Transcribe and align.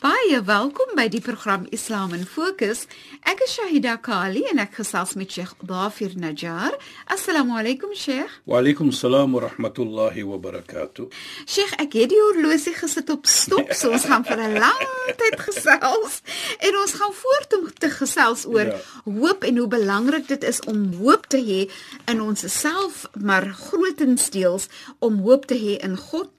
Baie 0.00 0.38
welkom 0.48 0.94
by 0.96 1.08
die 1.12 1.20
program 1.20 1.66
Islam 1.76 2.14
in 2.16 2.22
Fokus. 2.24 2.86
Ek 3.28 3.42
is 3.44 3.52
Shahida 3.58 3.98
Kali 4.00 4.46
en 4.48 4.60
ek 4.62 4.78
gesels 4.78 5.12
met 5.20 5.28
Sheikh 5.34 5.50
Dafir 5.68 6.14
Najjar. 6.16 6.72
Assalamu 7.12 7.52
alaykum 7.60 7.92
Sheikh. 7.92 8.32
Wa 8.48 8.62
alaykum 8.62 8.88
salaam 8.96 9.34
wa 9.36 9.42
rahmatullahi 9.44 10.24
wa 10.24 10.38
barakatuh. 10.40 11.10
Sheikh, 11.44 11.74
ek 11.84 11.98
het 12.00 12.14
die 12.14 12.20
horlosie 12.22 12.72
gesit 12.78 13.12
op 13.12 13.28
stop, 13.28 13.74
so 13.76 13.92
ons 13.92 14.08
gaan 14.08 14.24
vir 14.24 14.40
'n 14.46 14.56
lang 14.64 14.88
tyd 15.20 15.36
gesels 15.44 16.22
en 16.64 16.80
ons 16.80 16.92
gaan 16.96 17.14
voort 17.20 17.50
om 17.60 17.68
te 17.68 17.90
gesels 17.92 18.46
oor 18.48 18.72
Ja. 18.72 18.80
hoop 19.04 19.44
en 19.44 19.56
hoe 19.56 19.68
belangrik 19.68 20.28
dit 20.28 20.44
is 20.44 20.60
om 20.64 20.94
hoop 20.96 21.26
te 21.28 21.36
hê 21.44 21.68
in 22.08 22.20
onsself, 22.24 23.04
maar 23.20 23.44
grootendeels 23.52 24.68
om 24.98 25.20
hoop 25.20 25.44
te 25.46 25.54
hê 25.60 25.76
in 25.84 25.96
God 25.96 26.30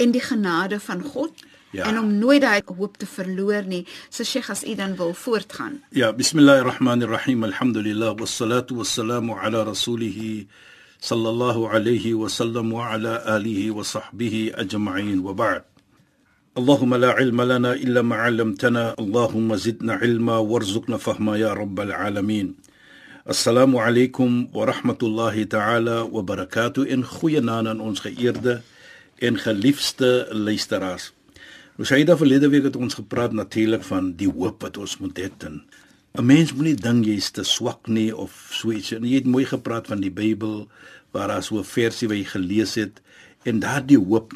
en 0.00 0.10
die 0.10 0.20
genade 0.24 0.80
van 0.80 1.02
God 1.02 1.32
Ja. 1.73 1.85
en 1.85 1.99
om 1.99 2.17
nooit 2.17 2.41
daai 2.41 2.61
hoop 2.65 2.97
te 2.97 3.05
verloor 3.05 3.63
nie. 3.63 3.85
So 4.09 4.23
Sheikh, 4.23 4.49
as 4.49 4.63
u 4.65 4.75
dan 4.75 4.95
wil 4.95 5.13
voortgaan. 5.13 5.81
Ja, 5.89 6.13
bismillahir 6.13 6.63
rahmanir 6.65 7.09
rahim. 7.09 7.43
Alhamdulillah 7.43 8.15
wassalatu 8.17 8.75
wassalamu 8.81 9.37
ala 9.37 9.63
rasulih 9.63 10.47
sallallahu 10.99 11.69
alayhi 11.69 12.13
wa 12.13 12.27
sallam 12.27 12.73
wa 12.73 12.89
ala 12.93 13.21
alihi 13.25 13.69
wa 13.69 13.83
sahbihi 13.83 14.53
ajma'in 14.57 15.21
wa 15.21 15.33
ba'd. 15.33 15.63
اللهم 16.57 16.95
لا 16.95 17.11
علم 17.11 17.41
لنا 17.41 17.73
إلا 17.73 18.01
ما 18.01 18.15
علمتنا 18.15 18.95
اللهم 18.99 19.55
زدنا 19.55 19.93
علما 19.93 20.37
وارزقنا 20.37 20.97
فهما 20.97 21.37
يا 21.37 21.53
رب 21.53 21.79
العالمين 21.79 22.55
السلام 23.29 23.77
عليكم 23.77 24.49
ورحمة 24.53 24.97
الله 25.03 25.43
تعالى 25.43 25.97
وبركاته 26.11 26.93
إن 26.93 27.03
خوينا 27.05 27.63
aan 27.69 27.79
ons 27.79 27.99
geëerde 27.99 28.61
en 29.19 29.37
geliefde 29.37 30.27
luisteraars. 30.31 31.13
Shaida 31.82 32.14
verlede 32.14 32.46
week 32.52 32.68
het 32.68 32.76
ons 32.78 32.94
gepraat 32.94 33.32
natuurlik 33.34 33.82
van 33.82 34.12
die 34.14 34.28
hoop 34.30 34.62
wat 34.62 34.76
ons 34.78 34.92
moet 35.02 35.16
hê 35.18 35.26
in 35.42 35.56
'n 36.14 36.26
mens 36.26 36.52
moenie 36.54 36.76
dink 36.76 37.04
jy's 37.04 37.30
te 37.30 37.42
swak 37.42 37.88
nie 37.88 38.14
of 38.16 38.30
so 38.52 38.70
iets. 38.70 38.92
En 38.92 39.02
jy 39.02 39.14
het 39.14 39.26
mooi 39.26 39.44
gepraat 39.44 39.86
van 39.86 40.00
die 40.00 40.10
Bybel 40.10 40.68
waar 41.10 41.28
daar 41.28 41.42
so 41.42 41.58
'n 41.58 41.64
versie 41.64 42.08
wat 42.08 42.16
jy 42.16 42.24
gelees 42.24 42.74
het 42.74 43.02
en 43.42 43.58
daardie 43.58 43.98
hoop 43.98 44.32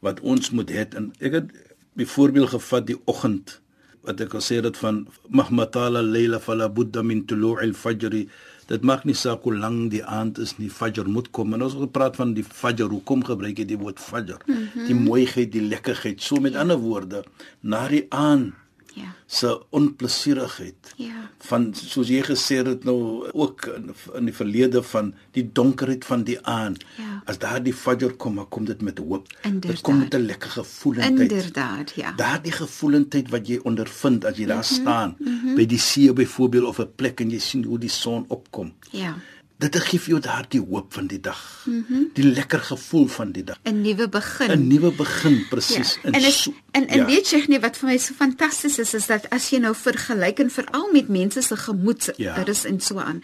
wat 0.00 0.20
ons 0.20 0.50
moet 0.50 0.70
hê 0.70 0.84
en 0.94 1.12
ek 1.18 1.32
het 1.32 1.48
byvoorbeeld 1.94 2.48
gevat 2.48 2.86
die 2.86 3.00
oggend 3.06 3.60
wat 4.02 4.20
ek 4.20 4.30
gesê 4.36 4.60
het 4.60 4.76
van 4.76 5.08
mahmatala 5.28 6.02
layla 6.02 6.40
fala 6.40 6.68
budda 6.68 7.02
min 7.02 7.24
tulu'il 7.24 7.72
fajr 7.72 8.26
dit 8.66 8.82
maak 8.82 9.04
nie 9.04 9.14
saak 9.14 9.42
hoe 9.42 9.54
lank 9.56 9.90
die 9.90 10.04
aand 10.04 10.38
is 10.38 10.56
nie 10.58 10.70
fajr 10.70 11.08
moet 11.08 11.30
kom 11.30 11.54
en 11.54 11.62
ons 11.62 11.72
het 11.72 11.82
gepraat 11.82 12.16
van 12.16 12.34
die 12.34 12.44
fajr 12.44 12.88
hoekom 12.90 13.24
gebruik 13.24 13.58
jy 13.58 13.64
die 13.64 13.78
woord 13.78 14.00
fajr 14.00 14.38
mm 14.46 14.54
-hmm. 14.54 14.86
die 14.86 14.94
mooiheid 14.94 15.52
die 15.52 15.62
lekkerheid 15.68 16.22
so 16.22 16.36
met 16.40 16.56
ander 16.56 16.78
woorde 16.78 17.24
na 17.62 17.88
die 17.88 18.06
aand 18.10 18.54
Ja. 18.96 19.12
se 19.26 19.60
onplesierigheid 19.70 20.94
Ja. 20.96 21.30
van 21.38 21.74
soos 21.74 22.08
jy 22.08 22.22
gesê 22.24 22.56
het 22.66 22.84
nou 22.84 23.28
ook 23.32 23.66
in, 23.76 23.90
in 24.14 24.24
die 24.24 24.34
verlede 24.34 24.82
van 24.82 25.14
die 25.36 25.44
donkerheid 25.52 26.04
van 26.04 26.22
die 26.24 26.38
aand 26.46 26.84
Ja. 26.96 27.22
as 27.26 27.38
daar 27.38 27.62
die 27.62 27.74
fajr 27.74 28.14
kom 28.16 28.36
dan 28.36 28.48
kom 28.48 28.64
dit 28.64 28.80
met 28.82 28.98
hoop 28.98 29.26
Inderdaad. 29.42 29.70
dit 29.72 29.80
kom 29.80 29.98
met 29.98 30.14
'n 30.14 30.24
lekker 30.26 30.50
gevoelendheid 30.50 31.30
Inderdaad, 31.32 31.92
ja. 31.96 32.12
daardie 32.12 32.52
gevoelendheid 32.52 33.28
wat 33.30 33.46
jy 33.48 33.60
ondervind 33.62 34.24
as 34.24 34.36
jy 34.36 34.46
daar 34.46 34.64
staan 34.64 35.16
mm 35.18 35.26
-hmm. 35.26 35.35
By 35.56 35.64
die 35.66 35.78
see 35.80 36.12
byvoorbeeld 36.12 36.68
of 36.68 36.78
'n 36.80 36.90
plek 36.96 37.20
en 37.20 37.30
jy 37.30 37.38
sien 37.40 37.64
hoe 37.64 37.78
die 37.78 37.90
son 37.92 38.24
opkom 38.28 38.72
Ja. 38.92 39.16
Dit 39.58 39.76
gee 39.88 39.98
vir 40.00 40.08
jou 40.08 40.20
daardie 40.20 40.60
hoop 40.60 40.92
van 40.92 41.06
die 41.06 41.20
dag 41.20 41.62
mm 41.66 41.84
-hmm. 41.88 42.10
die 42.14 42.24
lekker 42.24 42.60
gevoel 42.60 43.06
van 43.08 43.32
die 43.32 43.44
dag 43.44 43.56
'n 43.64 43.80
Nuwe 43.82 44.08
begin. 44.08 44.50
'n 44.50 44.66
nuwe 44.68 44.90
begin 44.92 45.46
presies 45.48 45.98
Ja. 46.02 46.10
En 46.10 46.20
is, 46.24 46.42
so- 46.42 46.54
en 46.70 46.86
en 46.88 46.98
ja. 46.98 47.06
weet 47.06 47.28
jy 47.30 47.44
nie 47.48 47.60
wat 47.60 47.76
vir 47.76 47.88
my 47.88 47.96
so 47.98 48.14
fantasties 48.14 48.78
is 48.78 48.94
is 48.94 49.06
dat 49.06 49.30
as 49.30 49.50
jy 49.50 49.58
nou 49.58 49.74
vergelyk 49.74 50.38
en 50.38 50.50
veral 50.50 50.88
met 50.92 51.08
mense 51.08 51.42
se 51.42 51.56
gemoed 51.56 52.12
Ja. 52.16 52.42
rus 52.42 52.64
en 52.64 52.80
so 52.80 52.98
aan. 52.98 53.22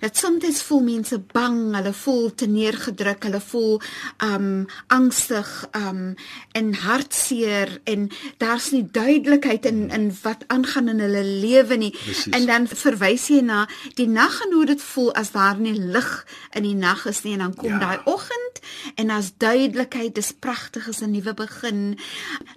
Dat 0.00 0.16
soms 0.16 0.62
voel 0.62 0.80
mense 0.82 1.18
bang, 1.32 1.74
hulle 1.76 1.92
voel 1.92 2.34
teneergedruk, 2.34 3.22
hulle 3.22 3.40
voel 3.40 3.80
um 4.24 4.66
angstig 4.86 5.68
um 5.76 6.14
en 6.52 6.74
hartseer 6.74 7.80
en 7.84 8.10
daar's 8.38 8.70
nie 8.70 8.88
duidelikheid 8.90 9.66
in 9.66 9.90
in 9.90 10.16
wat 10.22 10.44
aangaan 10.46 10.88
in 10.88 10.98
hulle 11.00 11.24
lewe 11.24 11.76
nie. 11.76 11.90
Presies. 11.90 12.26
En 12.32 12.46
dan 12.46 12.68
verwys 12.68 13.28
jy 13.28 13.40
na 13.40 13.68
die 13.94 14.08
nag 14.08 14.40
en 14.46 14.52
hoe 14.52 14.66
dit 14.66 14.82
voel 14.82 15.12
as 15.14 15.30
daar 15.30 15.58
nie 15.58 15.71
lig 15.78 16.24
in 16.54 16.62
die 16.62 16.74
nag 16.74 17.06
is 17.06 17.22
nie 17.24 17.32
en 17.32 17.38
dan 17.38 17.54
kom 17.54 17.68
Ja. 17.70 17.78
daai 17.78 17.98
oggend 18.04 18.60
en 18.96 19.10
as 19.10 19.32
duidelikheid 19.38 20.14
dis 20.14 20.32
pragtig 20.32 20.88
is 20.88 21.00
'n 21.02 21.10
nuwe 21.10 21.34
begin. 21.34 21.98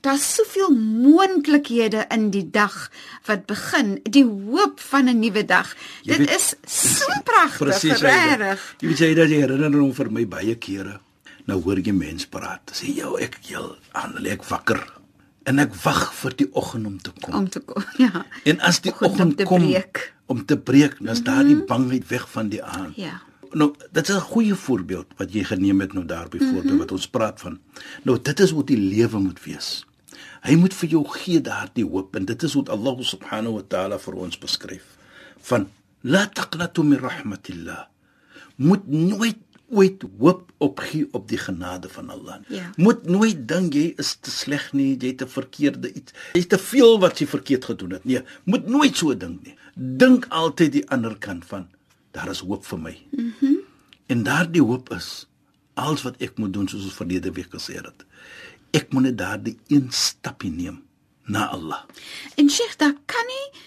Daar's 0.01 0.35
soveel 0.35 0.69
moontlikhede 0.71 2.05
in 2.11 2.29
die 2.31 2.49
dag 2.51 2.89
wat 3.25 3.45
begin, 3.45 3.99
die 4.03 4.23
hoop 4.25 4.79
van 4.79 5.05
'n 5.09 5.19
nuwe 5.19 5.45
dag. 5.45 5.75
Jy 6.03 6.17
Dit 6.17 6.27
weet- 6.29 6.35
is 6.35 6.55
so 6.67 7.05
pragtig, 7.23 7.99
regtig. 8.01 8.75
Jy 8.79 8.87
weet 8.87 8.97
jy 8.99 9.13
dat 9.13 9.29
jy 9.29 9.39
herinner 9.41 9.79
hom 9.79 9.93
vir 9.93 10.11
my 10.11 10.25
baie 10.27 10.55
kere. 10.55 10.99
Nou 11.45 11.61
hoor 11.61 11.77
jy 11.79 11.91
mense 11.93 12.27
praat. 12.29 12.61
Sê 12.73 12.95
jou 12.95 13.19
ek 13.21 13.37
heel 13.41 13.75
aan 13.93 14.13
lê 14.19 14.31
ek 14.31 14.43
wakker 14.43 14.93
en 15.45 15.59
ek 15.59 15.73
wag 15.83 16.13
vir 16.13 16.31
die 16.35 16.49
oggend 16.53 16.85
om 16.87 16.97
te 17.01 17.11
kom. 17.21 17.33
Om 17.35 17.49
te 17.49 17.59
kom, 17.59 17.83
ja. 17.97 18.25
en 18.45 18.59
as 18.61 18.79
die 18.81 18.91
oggend 19.01 19.43
kom 19.43 19.61
breek. 19.61 20.13
Om 20.25 20.45
te 20.45 20.57
breek, 20.57 20.97
dan 20.99 21.13
is 21.13 21.23
daar 21.23 21.43
die 21.43 21.63
bangheid 21.63 22.07
weg 22.07 22.29
van 22.31 22.49
die 22.49 22.63
aand. 22.63 22.95
Ja. 22.95 23.21
Nou, 23.51 23.73
dit 23.91 24.09
is 24.09 24.15
'n 24.15 24.19
goeie 24.19 24.55
voorbeeld 24.55 25.05
wat 25.17 25.33
jy 25.33 25.43
geneem 25.43 25.79
het 25.79 25.93
nou 25.93 26.05
daar 26.05 26.29
byvoorbeeld 26.29 26.63
mm 26.63 26.69
-hmm. 26.69 26.77
wat 26.77 26.91
ons 26.91 27.07
praat 27.07 27.39
van. 27.39 27.59
Nou, 28.03 28.21
dit 28.21 28.39
is 28.39 28.51
hoe 28.51 28.63
die 28.63 28.77
lewe 28.77 29.19
moet 29.19 29.43
wees. 29.43 29.85
Hy 30.41 30.55
moet 30.55 30.73
vir 30.73 30.89
jou 30.89 31.07
gee 31.07 31.41
daardie 31.41 31.85
hoop 31.85 32.15
en 32.15 32.25
dit 32.25 32.43
is 32.43 32.53
wat 32.53 32.69
Allah 32.69 33.01
subhanahu 33.01 33.53
wa 33.53 33.63
ta'ala 33.67 33.99
vir 33.99 34.13
ons 34.13 34.37
beskryf. 34.37 34.83
Van 35.41 35.67
la 36.01 36.27
taqnatu 36.27 36.83
min 36.83 36.99
rahmatillah. 36.99 37.85
Moet 38.55 38.87
nooit 38.87 39.37
ooit 39.69 40.03
hoop 40.19 40.51
opgee 40.57 41.07
op 41.11 41.27
die 41.29 41.37
genade 41.37 41.89
van 41.89 42.09
Allah. 42.09 42.37
Ja. 42.47 42.71
Moet 42.75 43.05
nooit 43.05 43.47
dink 43.47 43.73
jy 43.73 43.93
is 43.97 44.15
te 44.21 44.31
sleg 44.31 44.73
nie, 44.73 44.97
jy 44.97 45.07
het 45.07 45.21
'n 45.21 45.27
verkeerde 45.27 45.93
iets. 45.93 46.13
Jy 46.33 46.39
het 46.39 46.49
te 46.49 46.57
veel 46.57 46.99
wat 46.99 47.19
jy 47.19 47.27
verkeerd 47.27 47.65
gedoen 47.65 47.91
het. 47.91 48.05
Nee, 48.05 48.21
moet 48.43 48.67
nooit 48.67 48.97
so 48.97 49.17
dink 49.17 49.43
nie. 49.43 49.55
Dink 49.75 50.25
altyd 50.29 50.71
die 50.71 50.89
ander 50.89 51.17
kant 51.17 51.45
van 51.45 51.67
daar 52.11 52.29
is 52.29 52.39
hoop 52.39 52.65
vir 52.65 52.79
my. 52.79 52.97
Mhm. 53.11 53.33
Mm 53.41 53.63
en 54.05 54.23
daardie 54.23 54.61
hoop 54.61 54.91
is 54.93 55.27
alles 55.73 56.03
wat 56.05 56.19
ek 56.23 56.37
moet 56.37 56.53
doen 56.53 56.67
soos 56.67 56.83
ons 56.83 56.93
verlede 56.93 57.31
week 57.35 57.49
gesê 57.53 57.79
het. 57.79 58.05
Ek 58.75 58.93
moet 58.93 59.09
net 59.09 59.17
daardie 59.17 59.57
een 59.67 59.87
stapie 59.91 60.51
neem 60.51 60.83
na 61.25 61.47
Allah. 61.55 61.81
En 62.37 62.49
Sheikh, 62.49 62.77
daar 62.77 62.93
kan 63.05 63.25
nie 63.31 63.61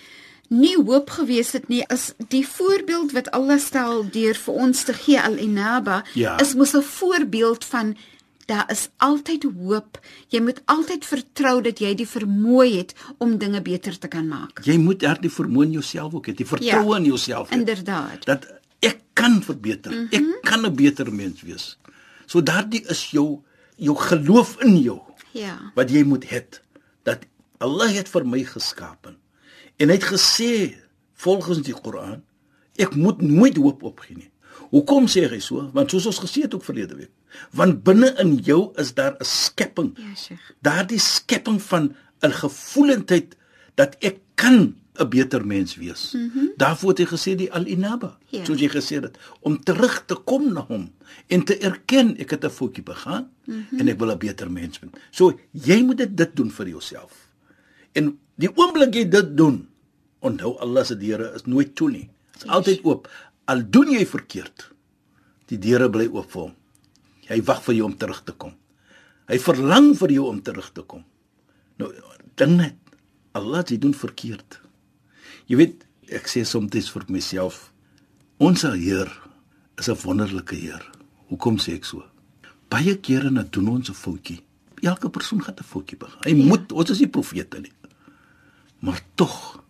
nie 0.49 0.77
hoop 0.77 1.11
gewees 1.11 1.53
het 1.53 1.69
nie 1.69 1.83
as 1.89 2.15
die 2.29 2.47
voorbeeld 2.49 3.13
wat 3.13 3.31
Allah 3.31 3.59
stel 3.59 4.05
deur 4.11 4.35
vir 4.35 4.55
ons 4.55 4.83
te 4.85 4.93
gee 4.93 5.21
al-inaba 5.21 6.05
Ja. 6.15 6.39
is 6.41 6.55
mos 6.55 6.73
'n 6.75 6.83
voorbeeld 6.83 7.65
van 7.65 7.97
daar 8.47 8.71
is 8.71 8.89
altyd 8.97 9.43
hoop. 9.43 10.01
Jy 10.29 10.41
moet 10.41 10.61
altyd 10.65 11.05
vertrou 11.05 11.61
dat 11.63 11.79
jy 11.79 11.95
die 11.95 12.07
vermoë 12.09 12.77
het 12.77 12.95
om 13.19 13.39
dinge 13.39 13.61
beter 13.63 13.99
te 13.99 14.09
kan 14.09 14.29
maak. 14.29 14.61
Jy 14.65 14.79
moet 14.79 15.01
daardie 15.01 15.31
vermoë 15.31 15.65
in 15.65 15.71
jouself 15.73 16.15
ook 16.15 16.27
hê, 16.27 16.35
die 16.35 16.47
vertroue 16.47 16.91
Ja, 16.91 16.97
in 16.97 17.05
jouself. 17.05 17.49
hê. 17.49 17.53
inderdaad. 17.53 18.25
Dat 18.25 18.47
ek 18.81 18.99
kan 19.13 19.43
verbeter. 19.43 19.93
Mm 19.93 20.09
-hmm. 20.11 20.33
Ek 20.33 20.43
kan 20.43 20.65
'n 20.67 20.75
beter 20.75 21.13
mens 21.13 21.43
wees. 21.43 21.79
So 22.27 22.43
daardie 22.43 22.85
is 22.89 23.11
jou 23.11 23.39
jou 23.77 23.97
geloof 23.97 24.57
in 24.63 24.79
jou. 24.81 25.01
Ja. 25.33 25.59
wat 25.75 25.91
jy 25.91 26.03
moet 26.05 26.25
hê 26.25 26.43
dat 27.03 27.19
Allah 27.59 27.91
het 27.93 28.09
vir 28.09 28.27
my 28.27 28.45
geskape 28.45 29.15
en 29.79 29.89
hy 29.89 29.95
het 29.99 30.09
gesê 30.11 30.75
volgens 31.19 31.63
die 31.67 31.75
Koran 31.75 32.23
ek 32.79 32.95
moet 32.95 33.21
nooit 33.21 33.57
hoop 33.59 33.83
opgee 33.83 34.17
nie. 34.17 34.31
Hoekom 34.71 35.07
sê 35.11 35.25
hy 35.31 35.39
so? 35.43 35.65
Want 35.75 35.91
soos 35.91 36.07
ons 36.11 36.21
gesê 36.23 36.45
het 36.45 36.55
ook 36.55 36.65
verlede 36.67 36.95
week, 36.99 37.11
want 37.57 37.83
binne 37.87 38.13
in 38.23 38.37
jou 38.45 38.73
is 38.79 38.93
daar 38.95 39.17
'n 39.19 39.25
skepping. 39.25 39.97
Ja, 39.97 40.15
Sheikh. 40.15 40.53
Daardie 40.63 40.99
skepping 40.99 41.63
van 41.63 41.95
'n 42.23 42.31
gevoelendheid 42.33 43.37
dat 43.75 43.97
ek 44.01 44.19
kan 44.35 44.75
'n 44.99 45.09
beter 45.09 45.47
mens 45.47 45.77
wees. 45.77 46.13
Mm 46.13 46.31
-hmm. 46.35 46.53
Daarvoor 46.57 46.89
het 46.89 46.99
hy 46.99 47.07
gesê 47.07 47.35
die 47.37 47.53
al-inaba, 47.53 48.19
Ja. 48.29 48.45
soos 48.45 48.61
jy 48.61 48.69
gesê 48.69 49.01
het, 49.03 49.19
om 49.41 49.63
terug 49.65 50.05
te 50.07 50.15
kom 50.15 50.53
na 50.53 50.65
hom 50.69 50.93
en 51.27 51.45
te 51.45 51.59
erken 51.59 52.17
ek 52.19 52.31
het 52.31 52.45
'n 52.45 52.51
foutjie 52.51 52.83
begaan 52.83 53.31
mm 53.45 53.65
-hmm. 53.71 53.79
en 53.79 53.89
ek 53.89 53.99
wil 53.99 54.11
'n 54.11 54.19
beter 54.19 54.51
mens 54.51 54.79
wees. 54.79 54.91
So 55.11 55.39
jy 55.51 55.83
moet 55.83 55.97
dit 55.97 56.17
dit 56.17 56.37
doen 56.37 56.51
vir 56.51 56.69
jouself. 56.69 57.29
En 57.93 58.19
die 58.39 58.51
oomblik 58.55 58.95
jy 58.95 59.05
dit 59.11 59.35
doen, 59.37 59.63
onthou 60.25 60.57
Allah 60.63 60.87
se 60.87 60.97
deure 60.99 61.33
is 61.35 61.47
nooit 61.47 61.75
toe 61.79 61.91
nie. 61.91 62.07
Dit 62.33 62.45
is 62.45 62.51
altyd 62.55 62.85
oop. 62.87 63.09
Al 63.51 63.65
doen 63.71 63.91
jy 63.95 64.05
verkeerd, 64.07 64.69
die 65.51 65.59
deure 65.59 65.89
bly 65.91 66.09
oop 66.13 66.31
vir 66.33 66.43
hom. 66.47 66.55
Hy 67.29 67.41
wag 67.49 67.63
vir 67.67 67.79
jou 67.79 67.87
om 67.89 67.97
terug 68.01 68.23
te 68.25 68.33
kom. 68.33 68.55
Hy 69.29 69.39
verlang 69.45 69.93
vir 69.99 70.15
jou 70.15 70.29
om 70.31 70.41
terug 70.45 70.71
te 70.73 70.85
kom. 70.89 71.05
Nou 71.81 71.91
dink 72.39 72.57
net, 72.57 72.77
Allah 73.37 73.65
jy 73.67 73.79
doen 73.81 73.95
verkeerd. 73.95 74.61
Jy 75.49 75.59
weet, 75.61 75.85
ek 76.13 76.29
sê 76.31 76.45
soms 76.49 76.91
vir 76.93 77.05
myself, 77.09 77.73
ons 78.39 78.63
Heer 78.63 79.11
is 79.79 79.89
'n 79.89 79.97
wonderlike 80.05 80.55
Heer. 80.55 80.83
Hoekom 81.29 81.59
sê 81.59 81.75
ek 81.75 81.85
so? 81.85 82.05
Baie 82.71 82.97
kere 82.97 83.31
na 83.31 83.43
doen 83.43 83.69
ons 83.69 83.91
'n 83.91 83.95
foutjie. 83.95 84.41
Elke 84.83 85.11
persoon 85.11 85.43
gaan 85.43 85.55
'n 85.55 85.65
foutjie 85.65 85.99
begaan. 85.99 86.23
Hy 86.25 86.31
ja. 86.31 86.45
moet, 86.45 86.73
ons 86.73 86.91
is 86.91 86.99
nie 87.01 87.09
profete 87.09 87.61
nie. 87.61 87.73
Maar 88.79 89.01
tog 89.15 89.63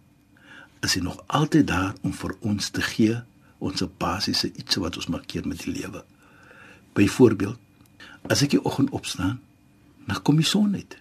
is 0.80 0.94
hy 0.94 1.02
nog 1.02 1.22
altyd 1.26 1.66
daar 1.66 1.94
om 2.02 2.12
vir 2.14 2.36
ons 2.40 2.70
te 2.70 2.82
gee 2.84 3.16
ons 3.58 3.82
basiese 3.98 4.52
iets 4.54 4.78
wat 4.78 4.96
ons 4.96 5.10
markeer 5.10 5.46
met 5.48 5.64
die 5.64 5.72
lewe. 5.72 6.04
Byvoorbeeld, 6.94 7.58
as 8.30 8.42
ek 8.44 8.54
die 8.54 8.62
oggend 8.64 8.90
opstaan, 8.94 9.40
dan 10.06 10.22
kom 10.22 10.38
die 10.38 10.46
son 10.46 10.74
uit. 10.74 10.96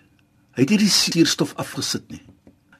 Hy 0.57 0.65
het 0.65 0.73
nie 0.73 0.81
die 0.81 0.91
suurstof 0.91 1.53
afgesit 1.61 2.07
nie. 2.09 2.23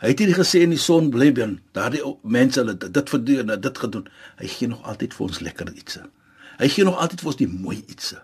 Hy 0.01 0.11
het 0.13 0.21
nie 0.21 0.33
gesê 0.37 0.61
in 0.65 0.73
die 0.73 0.81
son 0.81 1.09
bly 1.13 1.31
bin. 1.33 1.57
Daardie 1.77 2.03
mense 2.21 2.59
hulle 2.61 2.75
dit, 2.77 3.09
verdoen, 3.09 3.53
dit 3.61 3.81
gedoen. 3.83 4.09
Hy 4.41 4.49
gee 4.53 4.69
nog 4.69 4.83
altyd 4.85 5.13
vir 5.17 5.25
ons 5.27 5.39
lekker 5.45 5.71
ietsie. 5.73 6.03
Hy 6.57 6.69
gee 6.73 6.85
nog 6.85 6.97
altyd 7.01 7.21
vir 7.21 7.31
ons 7.31 7.39
die 7.39 7.49
mooi 7.49 7.77
ietsie. 7.85 8.19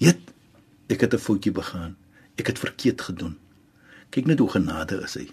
Weet, 0.00 0.32
ek 0.88 1.00
het 1.04 1.14
'n 1.14 1.24
foutjie 1.26 1.52
begaan. 1.52 1.96
Ek 2.36 2.46
het 2.46 2.58
verkeerd 2.58 3.00
gedoen. 3.00 3.38
Kyk 4.14 4.28
net 4.30 4.38
hoe 4.38 4.50
genade 4.52 5.00
is 5.02 5.16
hy. 5.18 5.24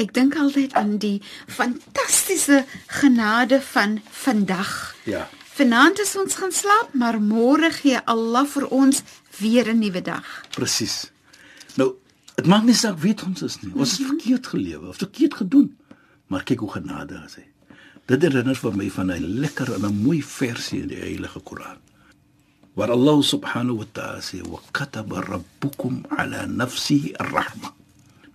Ek 0.00 0.14
dink 0.16 0.36
altyd 0.40 0.72
aan 0.80 0.96
die 1.02 1.18
fantastiese 1.46 2.62
genade 2.88 3.60
van 3.74 3.98
vandag. 4.24 4.94
Ja. 5.04 5.26
Vanaand 5.54 6.00
is 6.00 6.14
ons 6.18 6.38
gaan 6.40 6.52
slaap, 6.52 6.94
maar 6.98 7.20
môre 7.20 7.68
gee 7.76 8.00
Allah 8.10 8.46
vir 8.48 8.64
ons 8.72 9.02
weer 9.38 9.68
'n 9.68 9.78
nuwe 9.78 10.00
dag. 10.02 10.24
Presies. 10.56 11.10
Nou, 11.76 11.94
dit 12.34 12.46
maak 12.46 12.64
nie 12.64 12.74
saak 12.74 12.98
weet 12.98 13.22
ons 13.22 13.42
is 13.42 13.60
nie. 13.60 13.72
Ons 13.74 13.98
het 13.98 14.06
verkeerd 14.06 14.46
gelewe 14.46 14.88
of 14.88 14.96
verkeerd 14.96 15.34
gedoen. 15.34 15.76
Maar 16.26 16.42
kyk 16.42 16.58
hoe 16.58 16.70
genade 16.70 17.22
is 17.26 17.34
hy. 17.34 17.46
Dit 18.06 18.22
herinner 18.22 18.56
vir 18.56 18.76
my 18.76 18.90
van 18.90 19.12
'n 19.12 19.40
lekker 19.40 19.74
en 19.74 19.84
'n 19.84 20.02
mooi 20.02 20.22
versie 20.22 20.82
in 20.82 20.88
die 20.88 21.00
Heilige 21.00 21.40
Koran. 21.40 21.78
Waar 22.74 22.90
Allah 22.90 23.22
subhanahu 23.22 23.76
wa 23.76 23.86
ta'ala 23.92 24.20
sê: 24.20 24.40
"Wa 24.48 24.60
kataba 24.72 25.20
rabbukum 25.20 26.04
ala 26.08 26.46
nafsihi 26.46 27.14
ar-rahma." 27.16 27.83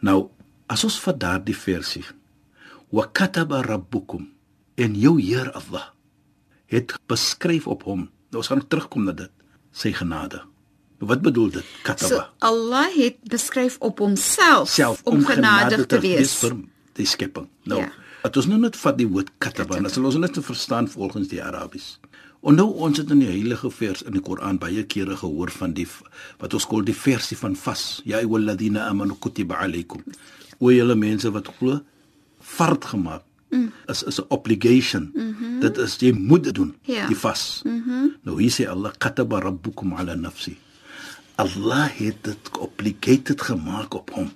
Nou, 0.06 0.30
as 0.72 0.84
ons 0.88 1.00
vir 1.00 1.18
daardie 1.18 1.56
versie 1.57 2.04
"Wa 2.92 3.07
kataba 3.13 3.62
rabbukum" 3.62 4.30
en 4.78 4.96
jou 4.96 5.19
Heer 5.22 5.51
Allah 5.51 5.90
het 6.69 6.94
beskryf 7.07 7.68
op 7.68 7.84
hom. 7.84 8.10
Nou 8.30 8.38
ons 8.44 8.48
gaan 8.48 8.68
terugkom 8.68 9.04
na 9.04 9.12
dit, 9.12 9.31
sy 9.72 9.92
genade. 9.92 10.42
Wat 11.00 11.22
bedoel 11.22 11.50
dit? 11.50 11.66
Kataba. 11.84 12.07
So 12.16 12.46
Allah 12.46 12.88
het 12.96 13.18
beskryf 13.24 13.78
op 13.80 14.00
homself 14.00 14.69
self 14.69 15.01
om 15.04 15.24
genadig 15.25 15.86
te 15.86 16.00
wees. 16.00 16.36
vir 16.40 16.57
die 16.94 17.06
skepping. 17.06 17.48
Nou, 17.63 17.80
Ja. 17.80 17.86
ja. 17.86 18.30
dit 18.30 18.38
ons 18.38 18.46
nou 18.48 18.60
net 18.60 18.75
vat 18.75 18.98
die 18.98 19.07
woord 19.07 19.30
kataba, 19.38 19.80
dan 19.80 19.90
sal 19.90 20.06
ons 20.06 20.16
net 20.16 20.34
te 20.34 20.42
verstaan 20.42 20.88
volgens 20.88 21.28
die 21.28 21.44
Arabies. 21.44 22.00
En 22.41 22.56
nou 22.56 22.69
ons 22.88 22.97
het 22.97 23.09
in 23.12 23.19
die 23.19 23.27
heilige 23.27 23.69
vers 23.71 24.01
in 24.07 24.15
die 24.15 24.21
Koran 24.24 24.57
baie 24.62 24.86
kere 24.88 25.18
gehoor 25.19 25.51
van 25.51 25.74
die 25.75 25.88
wat 26.39 26.53
ons 26.56 26.68
kol 26.71 26.86
die 26.88 26.95
versie 26.95 27.38
van 27.38 27.56
vas. 27.59 28.00
Ya 28.07 28.21
ayyuhalladhina 28.21 28.86
amanu 28.88 29.18
kutiba 29.19 29.59
alaykum. 29.59 30.06
O 30.59 30.71
julle 30.71 30.95
mense 30.95 31.31
wat 31.36 31.50
glo, 31.59 31.81
fard 32.39 32.86
gemaak. 32.86 33.25
Mm. 33.51 33.71
Is 33.91 34.03
is 34.03 34.19
'n 34.21 34.25
obligation. 34.30 35.12
Mm 35.13 35.36
-hmm. 35.36 35.59
Dit 35.59 35.77
is 35.77 35.95
jy 36.00 36.12
moet 36.12 36.44
dit 36.44 36.56
doen, 36.56 36.75
Ja. 36.83 37.07
die 37.07 37.15
vas. 37.18 37.62
Mm 37.65 37.83
-hmm. 37.86 38.15
Nou 38.24 38.41
hier 38.41 38.51
sê 38.51 38.69
Allah 38.69 38.91
kataba 38.97 39.39
rabbukum 39.39 39.94
ala 39.94 40.15
nafsi. 40.15 40.57
Allah 41.36 41.89
het 41.91 42.24
dit 42.24 42.57
obligated 42.59 43.41
gemaak 43.41 43.94
op 43.94 44.09
hom. 44.13 44.31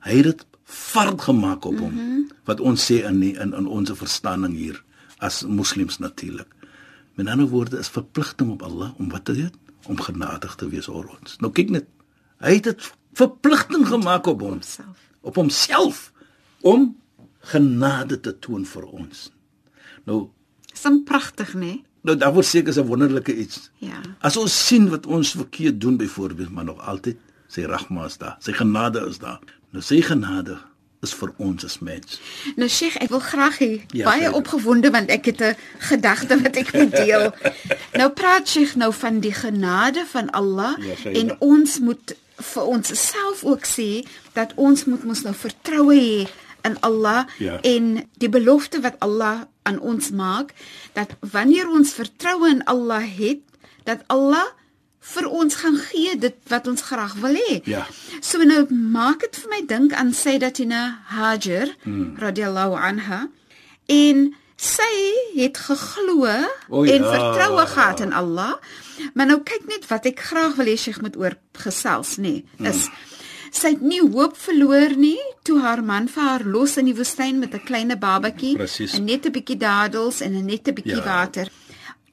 Hy 0.00 0.16
het 0.16 0.24
dit 0.24 0.46
vard 0.64 1.22
gemaak 1.22 1.64
op 1.64 1.78
hom. 1.78 1.92
Mm 1.92 1.98
-hmm. 1.98 2.30
Wat 2.44 2.60
ons 2.60 2.92
sê 2.92 2.94
in 3.04 3.22
in 3.22 3.54
in 3.54 3.66
ons 3.66 3.90
verstaaning 3.94 4.54
hier 4.54 4.82
as 5.18 5.42
moslems 5.42 5.98
natuurlik. 5.98 6.46
Met 7.14 7.26
ander 7.26 7.48
woorde 7.48 7.78
is 7.78 7.88
verpligting 7.88 8.50
op 8.50 8.62
Allah 8.62 8.90
om 8.98 9.10
wat 9.10 9.24
te 9.24 9.34
doen? 9.34 9.52
Om 9.86 10.00
genadig 10.00 10.54
te 10.54 10.68
wees 10.68 10.88
oor 10.88 11.08
ons. 11.20 11.36
Nou 11.38 11.52
kyk 11.52 11.70
net. 11.70 11.86
Hy 12.42 12.54
het 12.54 12.70
dit 12.70 12.92
verpligting 13.18 13.86
gemaak 13.86 14.26
op 14.26 14.40
hom 14.40 14.56
Homself. 14.56 14.98
op 15.20 15.34
homself 15.34 16.12
om 16.60 16.96
genade 17.52 18.20
te 18.20 18.38
toon 18.38 18.64
vir 18.66 18.84
ons. 18.84 19.30
Nou 20.04 20.28
Sim 20.72 21.02
pragtig, 21.04 21.54
né? 21.54 21.60
Nee? 21.60 21.84
nou 22.02 22.16
daar 22.18 22.32
word 22.32 22.46
seker 22.46 22.74
'n 22.78 22.86
wonderlike 22.86 23.36
iets. 23.36 23.70
Ja. 23.78 24.00
As 24.18 24.36
ons 24.36 24.66
sien 24.66 24.88
wat 24.88 25.06
ons 25.06 25.30
verkeerd 25.30 25.80
doen 25.80 25.96
byvoorbeeld, 25.96 26.50
maar 26.50 26.64
nog 26.64 26.80
altyd 26.80 27.16
sy 27.46 27.62
rahma 27.62 28.04
is 28.04 28.18
daar. 28.18 28.36
Sy 28.38 28.52
genade 28.52 29.06
is 29.08 29.18
daar. 29.18 29.40
Nou 29.70 29.82
sy 29.82 30.00
genade 30.00 30.58
is 31.02 31.12
vir 31.18 31.32
ons 31.42 31.64
as 31.64 31.78
mens. 31.82 32.20
Nou 32.56 32.68
Sheikh, 32.70 32.96
ek 33.02 33.10
wil 33.10 33.20
graag 33.20 33.58
hê 33.58 33.70
Ja, 33.90 34.04
baie 34.06 34.22
verder. 34.28 34.38
opgewonde 34.38 34.90
want 34.94 35.10
ek 35.10 35.24
het 35.26 35.40
'n 35.42 35.56
gedagte 35.78 36.38
wat 36.42 36.56
ek 36.56 36.72
moet 36.72 36.90
deel. 36.96 37.32
nou 37.98 38.08
praat 38.10 38.48
Sheikh 38.48 38.74
nou 38.76 38.92
van 38.92 39.20
die 39.20 39.32
genade 39.34 40.04
van 40.12 40.30
Allah 40.30 40.76
Ja, 40.78 41.10
en 41.10 41.36
ons 41.40 41.78
moet 41.78 42.14
vir 42.36 42.62
ons 42.64 42.86
self 43.10 43.44
ook 43.44 43.64
sê 43.66 44.06
dat 44.32 44.52
ons 44.56 44.84
moet 44.84 45.04
mos 45.04 45.22
nou 45.22 45.34
vertroue 45.34 45.94
hê 45.94 46.28
in 46.64 46.76
Allah 46.80 47.26
Ja. 47.38 47.58
en 47.62 48.08
die 48.18 48.28
belofte 48.28 48.80
wat 48.80 48.94
Allah 48.98 49.40
aan 49.62 49.78
ons 49.80 50.10
maak 50.10 50.54
dat 50.94 51.10
wanneer 51.20 51.68
ons 51.70 51.92
vertroue 51.92 52.48
in 52.50 52.64
Allah 52.64 53.02
het, 53.18 53.38
dat 53.84 54.00
Allah 54.06 54.46
vir 55.02 55.28
ons 55.28 55.54
gaan 55.58 55.76
gee 55.76 56.14
dit 56.18 56.36
wat 56.48 56.68
ons 56.70 56.82
graag 56.82 57.14
wil 57.22 57.34
hê. 57.34 57.58
Ja. 57.66 57.86
So 58.20 58.42
nou 58.46 58.66
maak 58.70 59.24
dit 59.26 59.40
vir 59.42 59.50
my 59.50 59.60
dink 59.66 59.96
aan 59.98 60.12
Sayyidatina 60.14 60.82
Hajar 61.10 61.74
hmm. 61.82 62.14
radhiyallahu 62.22 62.78
anha 62.78 63.26
en 63.90 64.28
sy 64.62 64.94
het 65.34 65.58
geglo 65.58 66.28
O 66.68 66.84
en 66.84 67.02
ja. 67.02 67.10
vertroue 67.10 67.66
gehad 67.66 68.00
in 68.00 68.12
Allah. 68.12 68.54
Maar 69.14 69.26
nou 69.26 69.40
kyk 69.42 69.66
net 69.66 69.88
wat 69.90 70.06
ek 70.06 70.20
graag 70.30 70.54
wil 70.60 70.70
hê 70.70 70.76
sy 70.78 70.94
moet 71.02 71.16
oor 71.18 71.34
gesels 71.64 72.16
nê. 72.22 72.42
Nee, 72.58 72.70
is 72.70 72.86
sy 73.52 73.74
het 73.74 73.82
nie 73.84 74.00
hoop 74.00 74.36
verloor 74.40 74.94
nie 74.96 75.20
toe 75.44 75.58
haar 75.60 75.82
man 75.84 76.06
vir 76.08 76.24
haar 76.24 76.44
los 76.48 76.78
in 76.80 76.88
die 76.88 76.96
woestyn 76.96 77.38
met 77.42 77.54
'n 77.54 77.66
klein 77.68 77.92
babatjie 78.00 78.56
en 78.56 79.04
net 79.04 79.26
'n 79.26 79.32
bietjie 79.32 79.58
dadels 79.58 80.20
en 80.20 80.32
net 80.46 80.68
'n 80.68 80.74
bietjie 80.74 81.02
Ja. 81.02 81.04
water 81.04 81.48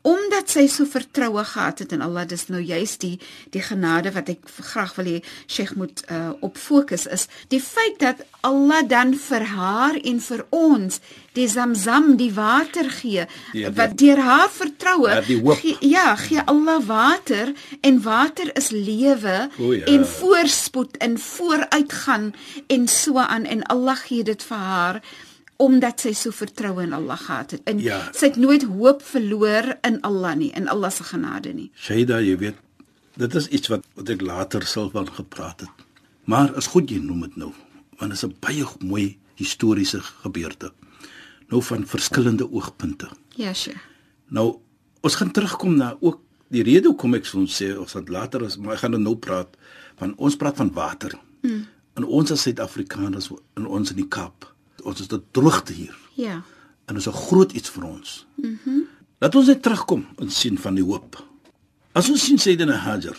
omdat 0.01 0.47
sy 0.49 0.65
so 0.71 0.87
vertroue 0.87 1.43
gehad 1.43 1.79
het 1.83 1.91
in 1.91 2.01
Allah 2.01 2.25
dis 2.27 2.47
nou 2.47 2.61
juist 2.63 3.01
die 3.03 3.19
die 3.51 3.61
genade 3.61 4.13
wat 4.15 4.29
ek 4.31 4.47
graag 4.71 4.95
wil 4.95 5.09
hê 5.11 5.17
Sheikh 5.47 5.75
moet 5.75 6.03
uh, 6.07 6.31
op 6.39 6.57
fokus 6.57 7.05
is. 7.05 7.27
Die 7.51 7.59
feit 7.59 7.99
dat 7.99 8.23
Allah 8.47 8.85
dan 8.87 9.11
vir 9.19 9.43
haar 9.51 9.99
en 9.99 10.21
vir 10.23 10.45
ons 10.55 11.01
die 11.35 11.47
Zamzam 11.51 12.15
die 12.19 12.31
water 12.33 12.87
gee 12.89 13.25
Ja, 13.53 13.71
wat 13.75 13.97
deur 13.99 14.21
haar 14.23 14.49
vertroue 14.49 15.09
Ja, 15.09 15.21
die 15.21 15.39
gee, 15.59 15.75
ja 15.83 16.15
gee 16.15 16.41
Allah 16.45 16.79
water 16.87 17.53
en 17.81 18.01
water 18.03 18.55
is 18.55 18.69
lewe 18.71 19.49
ja. 19.51 19.85
en 19.85 20.07
voorspoed 20.07 20.97
en 20.97 21.19
vooruitgaan 21.19 22.33
en 22.67 22.87
so 22.87 23.17
aan 23.17 23.45
en 23.45 23.63
Allah 23.67 23.99
gee 24.07 24.23
dit 24.23 24.43
vir 24.43 24.57
haar 24.57 25.01
omdat 25.59 25.99
sy 25.99 26.13
so 26.15 26.31
vertroue 26.31 26.83
in 26.85 26.93
Allah 26.95 27.17
gehad 27.19 27.51
het. 27.51 27.61
En 27.67 27.79
Ja. 27.83 27.99
sy 28.15 28.25
het 28.29 28.37
nooit 28.39 28.63
hoop 28.63 29.01
verloor 29.03 29.77
in 29.83 30.01
Allah 30.01 30.35
nie, 30.35 30.51
in 30.55 30.67
Allah 30.71 30.91
se 30.91 31.03
genade 31.03 31.53
nie. 31.53 31.71
Shaida, 31.75 32.21
jy 32.21 32.37
weet, 32.37 32.55
dit 33.17 33.35
is 33.35 33.47
iets 33.47 33.67
wat 33.67 33.83
wat 33.95 34.09
ek 34.09 34.21
later 34.21 34.63
sal 34.65 34.89
van 34.89 35.07
gepraat 35.07 35.59
het. 35.65 35.69
Maar 36.23 36.55
is 36.57 36.67
goed 36.67 36.89
jy 36.89 36.99
noem 37.03 37.21
dit 37.27 37.35
nou, 37.35 37.51
want 37.99 38.11
dit 38.11 38.17
is 38.17 38.23
'n 38.23 38.35
baie 38.39 38.65
mooi 38.79 39.17
historiese 39.35 39.99
gebeurde. 40.23 40.71
Nou 41.49 41.61
van 41.63 41.85
verskillende 41.85 42.51
oogpunte. 42.51 43.09
Ja, 43.35 43.53
sure. 43.53 43.77
Nou, 44.27 44.59
ons 45.01 45.15
gaan 45.15 45.31
terugkom 45.31 45.75
na 45.75 45.97
ook 45.99 46.19
die 46.49 46.63
rede 46.63 46.87
hoekom 46.87 47.13
ek 47.13 47.27
ons 47.33 47.61
sê 47.61 47.77
ons 47.77 47.91
gaan 47.91 48.05
later 48.07 48.41
is, 48.45 48.57
maar 48.57 48.73
ek 48.73 48.79
gaan 48.79 49.01
nou 49.01 49.15
praat 49.15 49.57
van 49.97 50.13
ons 50.17 50.35
praat 50.35 50.55
van 50.55 50.71
water. 50.73 51.19
Mm. 51.41 51.65
En 51.95 52.05
ons 52.05 52.31
as 52.31 52.41
Suid-Afrikaners 52.41 53.29
in 53.57 53.65
ons 53.65 53.89
in 53.89 53.95
die 53.95 54.07
Kaap, 54.07 54.53
ons 54.81 54.99
is 54.99 55.07
dit 55.07 55.21
droogte 55.31 55.73
hier. 55.73 55.97
Ja. 56.15 56.43
En 56.85 56.95
dit 56.95 57.05
is 57.05 57.07
'n 57.07 57.21
groot 57.27 57.51
iets 57.51 57.69
vir 57.69 57.83
ons. 57.83 58.25
Mhm. 58.35 58.57
Mm 58.65 58.87
Laat 59.19 59.35
ons 59.35 59.49
net 59.51 59.59
terugkom 59.61 60.05
en 60.23 60.29
sien 60.31 60.55
van 60.57 60.75
die 60.75 60.83
hoop. 60.83 61.17
As 61.91 62.07
ons 62.09 62.21
sien 62.23 62.37
Sayyidina 62.39 62.77
Hajar, 62.85 63.17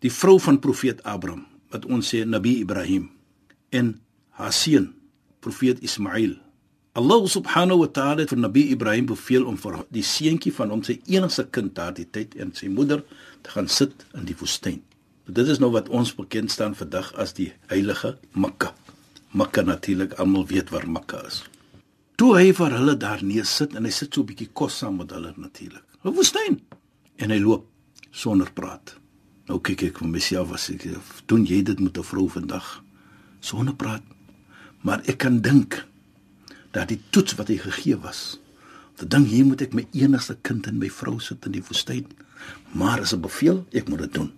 die 0.00 0.12
vrou 0.12 0.38
van 0.40 0.58
profeet 0.64 1.02
Abraham, 1.04 1.44
wat 1.68 1.84
ons 1.92 2.08
sê 2.08 2.22
Nabi 2.24 2.54
Ibrahim 2.62 3.10
en 3.68 4.00
haar 4.38 4.52
seun 4.56 4.94
profeet 5.44 5.82
Ismail. 5.84 6.38
Allah 6.96 7.28
subhanahu 7.28 7.84
wa 7.84 7.88
ta'ala 7.88 8.24
het 8.24 8.32
vir 8.32 8.40
Nabi 8.40 8.62
Ibrahim 8.72 9.10
beveel 9.10 9.44
om 9.48 9.58
vir 9.60 9.82
die 9.92 10.04
seentjie 10.04 10.52
van 10.56 10.72
hom 10.72 10.84
sy 10.84 10.98
enigste 11.04 11.44
kind 11.52 11.74
daardie 11.76 12.08
tyd 12.08 12.36
en 12.40 12.52
sy 12.56 12.68
moeder 12.72 13.04
te 13.44 13.52
gaan 13.52 13.68
sit 13.68 14.06
in 14.16 14.24
die 14.28 14.36
woestyn. 14.40 14.80
Dit 15.28 15.48
is 15.52 15.60
nou 15.60 15.70
wat 15.72 15.92
ons 15.92 16.14
bekend 16.16 16.52
staan 16.52 16.76
vandag 16.76 17.12
as 17.20 17.36
die 17.36 17.52
heilige 17.68 18.16
Mekka. 18.32 18.72
Mekka 19.32 19.62
natuurlik 19.62 20.12
almal 20.20 20.46
weet 20.46 20.70
waar 20.70 20.84
Mekka 20.90 21.22
is. 21.26 21.42
Toe 22.20 22.34
hy 22.36 22.50
vir 22.52 22.74
hulle 22.76 22.96
daar 23.00 23.22
neer 23.24 23.46
sit 23.48 23.72
en 23.72 23.86
hy 23.88 23.90
sit 23.90 24.12
so 24.12 24.20
'n 24.20 24.26
bietjie 24.28 24.50
kos 24.52 24.78
saam 24.78 24.96
met 24.96 25.10
hulle 25.10 25.32
natuurlik. 25.36 25.84
'n 26.04 26.12
Woestyn. 26.12 26.60
En 27.16 27.30
hy 27.30 27.38
loop 27.38 27.66
sonder 28.10 28.52
praat. 28.52 28.96
Nou 29.48 29.58
kyk 29.58 29.82
ek 29.82 29.98
vir 29.98 30.08
myself 30.08 30.52
as 30.52 30.68
ek 30.70 30.84
doen 31.26 31.46
jy 31.46 31.62
dit 31.62 31.80
met 31.80 31.96
'n 31.98 32.02
vrou 32.02 32.28
vandag 32.28 32.82
sonder 33.40 33.74
praat. 33.74 34.02
Maar 34.82 35.00
ek 35.06 35.18
kan 35.18 35.40
dink 35.40 35.86
dat 36.72 36.88
die 36.88 37.00
toets 37.10 37.34
wat 37.34 37.48
hy 37.48 37.56
gegee 37.56 37.96
was. 37.96 38.38
Te 38.96 39.06
dink 39.06 39.26
hier 39.28 39.46
moet 39.46 39.62
ek 39.62 39.72
my 39.74 39.86
enigste 39.92 40.36
kind 40.42 40.66
en 40.66 40.78
my 40.78 40.90
vrou 40.90 41.20
sit 41.20 41.46
in 41.46 41.52
die 41.52 41.64
woestyn. 41.68 42.06
Maar 42.74 43.00
as 43.00 43.14
'n 43.14 43.20
bevel, 43.20 43.66
ek 43.72 43.88
moet 43.88 43.98
dit 43.98 44.14
doen. 44.14 44.32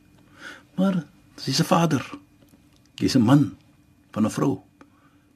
Maar 0.77 1.05
dis 1.45 1.61
'n 1.61 1.65
vader. 1.65 2.19
Jy's 2.95 3.17
'n 3.17 3.23
man 3.23 3.57
van 4.13 4.25
'n 4.27 4.31
vrou. 4.31 4.63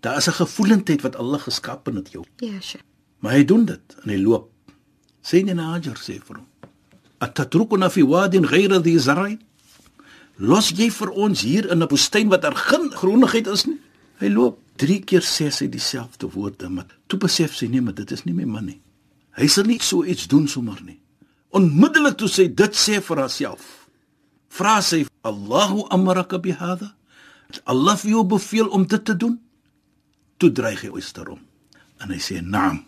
Daar 0.00 0.17
is 0.17 0.28
'n 0.28 0.33
gevoelendheid 0.33 1.02
wat 1.02 1.17
Allah 1.17 1.40
geskep 1.40 1.87
het 1.87 1.95
in 1.95 2.05
jou. 2.11 2.25
Ja, 2.37 2.61
sure. 2.61 2.83
Maar 3.19 3.33
hy 3.33 3.45
doen 3.45 3.64
dit 3.64 3.97
en 4.02 4.11
hy 4.11 4.19
loop. 4.23 4.50
Sê 5.23 5.43
nie 5.43 5.55
na 5.55 5.73
Hajar 5.73 5.97
sê 5.97 6.21
vir 6.23 6.37
hom. 6.37 6.47
Atatrukuna 7.19 7.90
fi 7.90 8.05
wadin 8.07 8.47
ghayra 8.47 8.81
dhi 8.81 8.99
zar'in? 8.99 9.40
Los 10.37 10.71
jy 10.71 10.90
vir 10.90 11.11
ons 11.11 11.40
hier 11.43 11.71
in 11.71 11.83
'n 11.83 11.88
woestyn 11.88 12.28
wat 12.28 12.43
daar 12.43 12.57
geen 12.57 12.90
groenigheid 12.90 13.47
is 13.47 13.67
nie? 13.67 13.81
Hy 14.21 14.28
loop. 14.28 14.59
Drie 14.76 15.00
keer 15.00 15.23
sê 15.23 15.50
sy 15.50 15.67
dieselfde 15.69 16.31
woorde, 16.31 16.69
maar 16.69 16.87
toe 17.07 17.19
besef 17.19 17.55
sy 17.55 17.67
nee, 17.67 17.81
maar 17.81 17.95
dit 17.95 18.11
is 18.11 18.25
nie 18.25 18.35
my 18.35 18.45
man 18.45 18.64
nie. 18.64 18.81
Hy 19.31 19.47
sal 19.47 19.64
nie 19.64 19.81
so 19.83 20.05
iets 20.05 20.28
doen 20.28 20.49
sommer 20.49 20.78
nie. 20.85 21.00
Onmiddellik 21.50 22.17
toe 22.17 22.28
sy 22.28 22.47
dit 22.55 22.76
sê 22.76 23.00
vir 23.02 23.17
haarself, 23.17 23.88
vra 24.49 24.81
sy: 24.81 25.07
"Allahu 25.23 25.87
amaraka 25.90 26.38
bihadha?" 26.38 26.95
Allah 27.64 27.97
vir 27.97 28.11
jou 28.11 28.25
beveel 28.25 28.69
om 28.69 28.87
dit 28.87 29.05
te 29.05 29.17
doen? 29.17 29.40
Toe 30.38 30.52
dreig 30.54 30.80
hy 30.87 30.88
oyster 30.95 31.28
om. 31.28 31.40
En 31.99 32.11
hy 32.11 32.18
sê: 32.18 32.40
"Naam. 32.40 32.85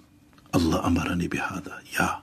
Allah 0.50 0.84
amarani 0.86 1.28
bihadha." 1.28 1.80
Ja. 1.98 2.22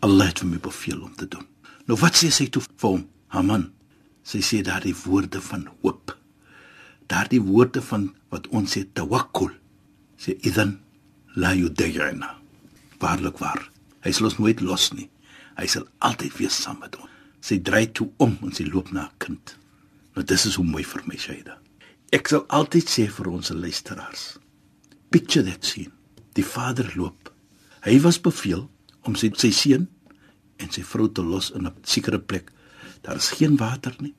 Allah 0.00 0.26
het 0.26 0.40
vir 0.40 0.48
my 0.48 0.58
beveel 0.58 1.02
om 1.02 1.14
te 1.14 1.28
doen. 1.28 1.46
Nou 1.86 1.98
wat 2.00 2.16
sê 2.16 2.30
sy 2.30 2.48
toe 2.48 2.62
vir 2.62 2.88
hom? 2.88 3.08
Haman. 3.28 3.72
Sy 4.24 4.40
sê 4.40 4.62
daardie 4.62 4.94
woorde 5.04 5.40
van 5.40 5.68
hoop. 5.82 6.16
Daardie 7.06 7.40
woorde 7.42 7.82
van 7.82 8.14
wat 8.28 8.48
ons 8.48 8.76
sê 8.76 8.84
tawakkul. 8.92 9.50
Sê 10.18 10.38
idan 10.40 10.78
la 11.34 11.52
yudayna. 11.54 12.36
Waarlik 12.98 13.38
waar. 13.38 13.70
Hy 14.00 14.12
sal 14.12 14.24
ons 14.24 14.38
nooit 14.38 14.60
los 14.60 14.92
nie. 14.92 15.10
Hy 15.56 15.66
sal 15.66 15.84
altyd 15.98 16.36
wees 16.38 16.56
saam 16.62 16.78
met 16.80 16.96
ons. 16.96 17.08
Sy 17.40 17.58
draai 17.64 17.92
toe 17.92 18.10
om 18.18 18.36
en 18.42 18.52
sy 18.52 18.64
loop 18.64 18.92
na 18.92 19.04
'n 19.04 19.16
kind. 19.18 19.56
Nou 20.14 20.24
dis 20.24 20.46
is 20.46 20.54
hoe 20.54 20.64
mooi 20.64 20.84
vir 20.84 21.02
my 21.06 21.16
Shaida. 21.16 21.58
Ek 22.10 22.28
sal 22.28 22.42
altyd 22.50 22.90
sê 22.90 23.06
vir 23.06 23.28
ons 23.30 23.52
luisteraars. 23.54 24.38
Picture 25.14 25.44
that 25.46 25.66
scene. 25.66 25.92
Die 26.34 26.46
vader 26.46 26.88
loop. 26.96 27.30
Hy 27.86 28.00
was 28.04 28.18
beveel 28.22 28.66
om 29.06 29.14
sy 29.18 29.30
sy 29.38 29.50
seun 29.54 29.86
en 30.60 30.72
sy 30.74 30.82
vrou 30.84 31.08
te 31.08 31.22
los 31.22 31.50
in 31.54 31.66
'n 31.66 31.74
sekere 31.82 32.18
plek. 32.18 32.50
Daar 33.02 33.16
is 33.16 33.30
geen 33.38 33.56
water 33.56 33.94
nie. 34.00 34.14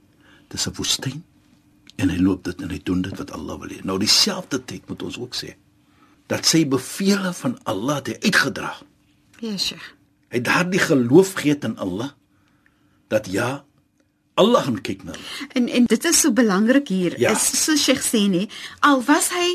Dis 0.50 0.68
'n 0.68 0.74
woestyn. 0.74 1.24
En 1.98 2.10
hy 2.10 2.18
loop 2.18 2.44
dit 2.44 2.62
en 2.62 2.70
hy 2.70 2.80
doen 2.84 3.02
dit 3.02 3.18
wat 3.18 3.32
Allah 3.32 3.60
wil 3.60 3.70
hê. 3.70 3.84
Nou 3.84 4.00
dieselfde 4.00 4.66
tyd 4.66 4.88
moet 4.90 5.04
ons 5.04 5.18
ook 5.18 5.36
sê 5.36 5.56
dat 6.28 6.46
sy 6.46 6.66
bevele 6.66 7.34
van 7.34 7.58
Allah 7.64 7.96
het 7.96 8.08
hy 8.08 8.18
uitgedra. 8.24 8.72
Ja, 9.40 9.58
sure. 9.58 9.82
Hy 10.30 10.38
het 10.38 10.46
daardie 10.46 10.80
geloof 10.80 11.34
gee 11.34 11.58
in 11.60 11.78
Allah 11.78 12.12
dat 13.08 13.28
ja 13.28 13.66
Allah 14.42 14.64
gaan 14.68 14.80
kyk 14.82 15.04
na 15.08 15.12
hulle. 15.16 15.50
En 15.60 15.68
en 15.80 15.86
dit 15.92 16.06
is 16.12 16.22
so 16.26 16.32
belangrik 16.32 16.88
hier. 16.92 17.18
Ja. 17.22 17.32
Is 17.38 17.50
so 17.66 17.76
Sheikh 17.78 18.04
sê 18.06 18.26
nie, 18.30 18.48
al 18.82 19.04
was 19.08 19.30
hy 19.38 19.50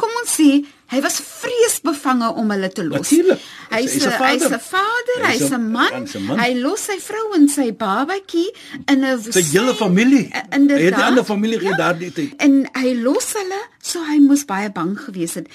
kom 0.00 0.10
ons 0.22 0.32
sê 0.38 0.64
hy 0.94 1.00
was 1.04 1.18
vreesbevange 1.20 2.28
om 2.40 2.50
hulle 2.54 2.68
te 2.72 2.84
los. 2.86 3.02
Natuurlik. 3.02 3.40
Hy's 3.70 3.94
Hy's 3.94 4.04
'n 4.06 4.10
hy's 4.10 4.18
vader. 4.20 4.52
'n 4.56 4.60
vader, 4.70 5.18
Hy's 5.26 5.40
hy's 5.40 5.52
'n 5.52 5.66
man. 5.72 6.08
man. 6.26 6.38
Hy 6.40 6.50
los 6.60 6.80
sy 6.88 6.96
vrou 7.08 7.34
en 7.34 7.48
sy 7.48 7.68
babatjie 7.72 8.46
in 8.88 9.04
'n 9.04 9.32
Sy 9.32 9.42
hele 9.52 9.74
familie. 9.74 10.28
Hy 10.30 10.84
het 10.86 10.96
'n 10.96 11.02
ander 11.10 11.24
familie 11.24 11.58
gehad 11.58 11.78
daardie 11.78 12.12
tyd. 12.12 12.32
En 12.38 12.68
hy 12.74 12.94
los 13.02 13.32
hulle, 13.34 13.60
so 13.82 14.00
hy 14.04 14.18
moes 14.20 14.44
baie 14.44 14.70
bang 14.70 14.96
gewees 14.98 15.34
het. 15.34 15.48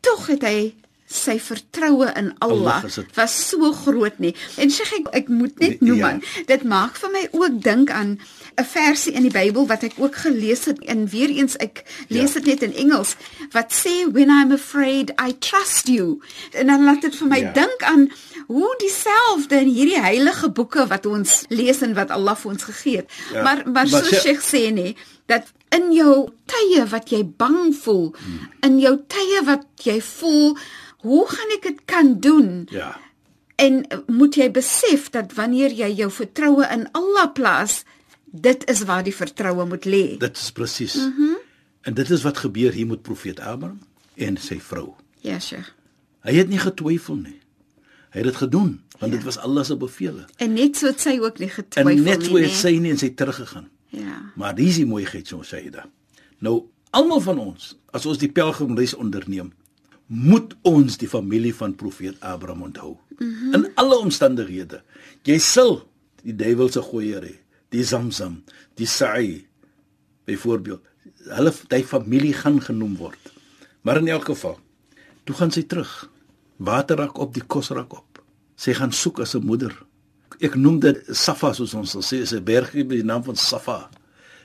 Tog 0.00 0.26
het 0.26 0.42
hy 0.42 0.74
sy 1.06 1.38
vertroue 1.38 2.06
in 2.16 2.32
Allah 2.40 2.54
Allah 2.54 2.80
gesit. 2.82 3.06
was 3.16 3.48
so 3.48 3.72
groot 3.72 4.18
nie. 4.18 4.34
En 4.56 4.68
sê 4.70 4.82
ek 4.98 5.08
ek 5.12 5.28
moet 5.28 5.58
net 5.60 5.80
Nee, 5.80 5.90
noem 5.90 5.98
ja. 5.98 6.06
man, 6.06 6.22
dit 6.46 6.62
maak 6.64 6.96
vir 6.96 7.10
my 7.12 7.28
ook 7.32 7.62
dink 7.62 7.90
aan 7.90 8.18
'n 8.58 8.64
versie 8.64 9.12
in 9.12 9.22
die 9.22 9.30
Bybel 9.30 9.66
wat 9.66 9.82
ek 9.82 9.92
ook 9.98 10.14
gelees 10.16 10.64
het 10.64 10.78
en 10.84 11.06
weer 11.08 11.28
eens 11.28 11.56
ek 11.56 11.84
lees 12.08 12.32
Ja. 12.34 12.40
dit 12.40 12.46
net 12.46 12.62
in 12.62 12.74
Engels 12.74 13.16
wat 13.52 13.72
sê 13.72 14.10
when 14.12 14.30
I'm 14.30 14.52
afraid 14.52 15.10
I 15.20 15.32
trust 15.38 15.88
you. 15.88 16.20
En 16.52 16.66
dan 16.66 16.84
laat 16.84 17.02
dit 17.02 17.14
vir 17.16 17.28
my 17.28 17.38
Ja. 17.40 17.52
dink 17.52 17.82
aan 17.82 18.10
hoe 18.46 18.74
dieselfde 18.78 19.60
in 19.60 19.68
hierdie 19.68 20.00
heilige 20.00 20.48
boeke 20.50 20.86
wat 20.86 21.06
ons 21.06 21.44
lees 21.48 21.82
en 21.82 21.94
wat 21.94 22.10
Allah 22.10 22.36
vir 22.36 22.50
ons 22.52 22.62
gegee 22.62 22.96
het. 22.96 23.10
Ja, 23.32 23.42
Maar 23.42 23.56
maar 23.64 23.72
maar 23.72 23.86
so 23.88 24.00
sê- 24.00 24.20
Sheikh 24.20 24.40
sê 24.42 24.72
nie 24.72 24.96
dat 25.26 25.46
in 25.70 25.92
jou 25.92 26.28
tye 26.46 26.86
wat 26.86 27.08
jy 27.10 27.24
bang 27.36 27.74
voel, 27.82 28.14
Hmm. 28.18 28.48
in 28.62 28.78
jou 28.80 28.98
tye 29.08 29.40
wat 29.44 29.64
jy 29.82 30.00
voel, 30.00 30.56
hoe 31.04 31.24
gaan 31.28 31.56
ek 31.58 31.66
dit 31.68 31.80
kan 31.84 32.14
doen? 32.20 32.68
Ja. 32.72 32.94
En 33.60 33.84
uh, 33.84 34.00
moet 34.10 34.34
jy 34.40 34.48
besef 34.50 35.10
dat 35.14 35.36
wanneer 35.36 35.72
jy 35.72 35.92
jou 36.00 36.10
vertroue 36.10 36.66
in 36.72 36.88
Allah 36.96 37.28
plaas, 37.36 37.82
dit 38.24 38.64
is 38.70 38.82
waar 38.88 39.04
die 39.06 39.14
vertroue 39.14 39.66
moet 39.68 39.86
lê. 39.86 40.04
Dit 40.18 40.36
is 40.40 40.50
presies. 40.52 40.96
Mm 40.98 41.14
-hmm. 41.16 41.36
En 41.84 41.94
dit 41.94 42.10
is 42.10 42.22
wat 42.22 42.38
gebeur 42.38 42.72
hier 42.72 42.86
met 42.86 43.02
profeet 43.02 43.40
Abraham 43.40 43.78
en 44.14 44.36
sy 44.36 44.60
vrou. 44.60 44.94
Ja, 45.20 45.38
Sheikh. 45.40 45.72
Hy 46.24 46.32
het 46.32 46.48
nie 46.48 46.58
getwyfel 46.58 47.16
nie. 47.20 47.40
Hy 48.10 48.22
het 48.22 48.30
dit 48.32 48.36
gedoen 48.36 48.80
want 48.98 49.12
ja. 49.12 49.18
dit 49.18 49.26
was 49.26 49.38
Allah 49.38 49.64
se 49.64 49.76
bevele. 49.76 50.24
En 50.36 50.52
net 50.52 50.76
so 50.76 50.86
het 50.86 51.00
sy 51.00 51.18
ook 51.20 51.38
nie 51.38 51.48
En 51.48 51.54
getwyfel 51.54 52.02
net 52.02 52.24
so 52.24 52.32
nie. 52.32 52.42
het 52.42 52.52
sy 52.52 52.76
nie 52.78 52.90
en 52.90 52.98
sy 52.98 53.10
teruggegaan. 53.10 53.68
Ja. 53.88 54.32
Maar 54.34 54.54
dis 54.54 54.78
die 54.80 54.86
mooiheid 54.86 55.28
so 55.28 55.42
sê 55.42 55.64
hy 55.64 55.70
da. 55.74 55.84
Nou, 56.38 56.62
almal 56.90 57.20
van 57.20 57.38
ons, 57.38 57.74
as 57.90 58.06
ons 58.06 58.18
die 58.18 58.30
pelgrimreis 58.32 58.94
onderneem, 58.94 59.52
moet 60.06 60.54
ons 60.62 60.98
die 61.00 61.08
familie 61.08 61.54
van 61.54 61.74
profeet 61.74 62.20
Abraham 62.20 62.62
onthou. 62.62 62.96
Mm 63.18 63.34
-hmm. 63.34 63.54
In 63.54 63.70
alle 63.74 63.98
omstandighede. 63.98 64.82
Jy 65.22 65.38
sal 65.38 65.88
die 66.22 66.34
duiwel 66.34 66.68
se 66.68 66.82
gooier 66.82 67.22
hê, 67.22 67.34
die 67.68 67.84
Zamzam, 67.84 68.42
die 68.74 68.86
Sa'i 68.86 69.46
byvoorbeeld. 70.24 70.82
Hulle 71.28 71.52
die 71.68 71.84
familie 71.84 72.32
gaan 72.32 72.60
genoem 72.60 72.96
word. 72.96 73.32
Maar 73.82 73.96
in 73.96 74.08
elk 74.08 74.24
geval, 74.24 74.58
toe 75.24 75.36
gaan 75.36 75.50
sy 75.50 75.62
terug. 75.62 76.10
Water 76.56 76.96
raak 76.96 77.18
op, 77.18 77.34
die 77.34 77.44
kos 77.46 77.68
raak 77.68 77.92
op. 77.92 78.22
Sy 78.56 78.72
gaan 78.72 78.92
soek 78.92 79.20
as 79.20 79.34
'n 79.34 79.44
moeder. 79.44 79.74
Ek 80.40 80.54
noem 80.54 80.80
dit 80.80 81.02
Safa 81.10 81.52
soos 81.52 81.74
ons 81.74 81.90
sal 81.90 82.02
sê, 82.02 82.22
is 82.22 82.32
'n 82.32 82.44
bergie 82.44 82.84
met 82.84 82.96
die 82.96 83.04
naam 83.04 83.24
van 83.24 83.36
Safa. 83.36 83.90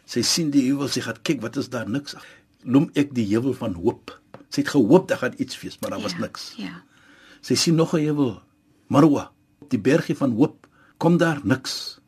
Sy 0.06 0.22
sien 0.22 0.50
die 0.52 0.66
heuwel, 0.68 0.88
sy 0.88 1.02
gaan 1.02 1.22
kyk, 1.22 1.42
wat 1.42 1.58
is 1.58 1.70
daar 1.70 1.90
niks. 1.90 2.16
Noem 2.64 2.90
ek 2.94 3.14
die 3.14 3.26
heuwel 3.26 3.54
van 3.54 3.74
hoop. 3.74 4.20
Sy 4.50 4.62
het 4.62 4.70
gehoop 4.70 5.08
daar 5.08 5.18
gaan 5.18 5.34
iets 5.38 5.60
wees, 5.62 5.78
maar 5.80 5.90
daar 5.90 6.02
was 6.02 6.12
ja, 6.18 6.20
niks. 6.20 6.54
Ja. 6.58 6.84
Sy 7.42 7.56
sien 7.56 7.76
nog 7.76 7.94
'n 7.94 8.02
heuwel, 8.04 8.42
Marwa, 8.88 9.32
op 9.62 9.70
die 9.70 9.80
bergie 9.80 10.16
van 10.18 10.32
hoop. 10.32 10.68
Kom 10.98 11.18
daar 11.18 11.40
niks. 11.44 12.00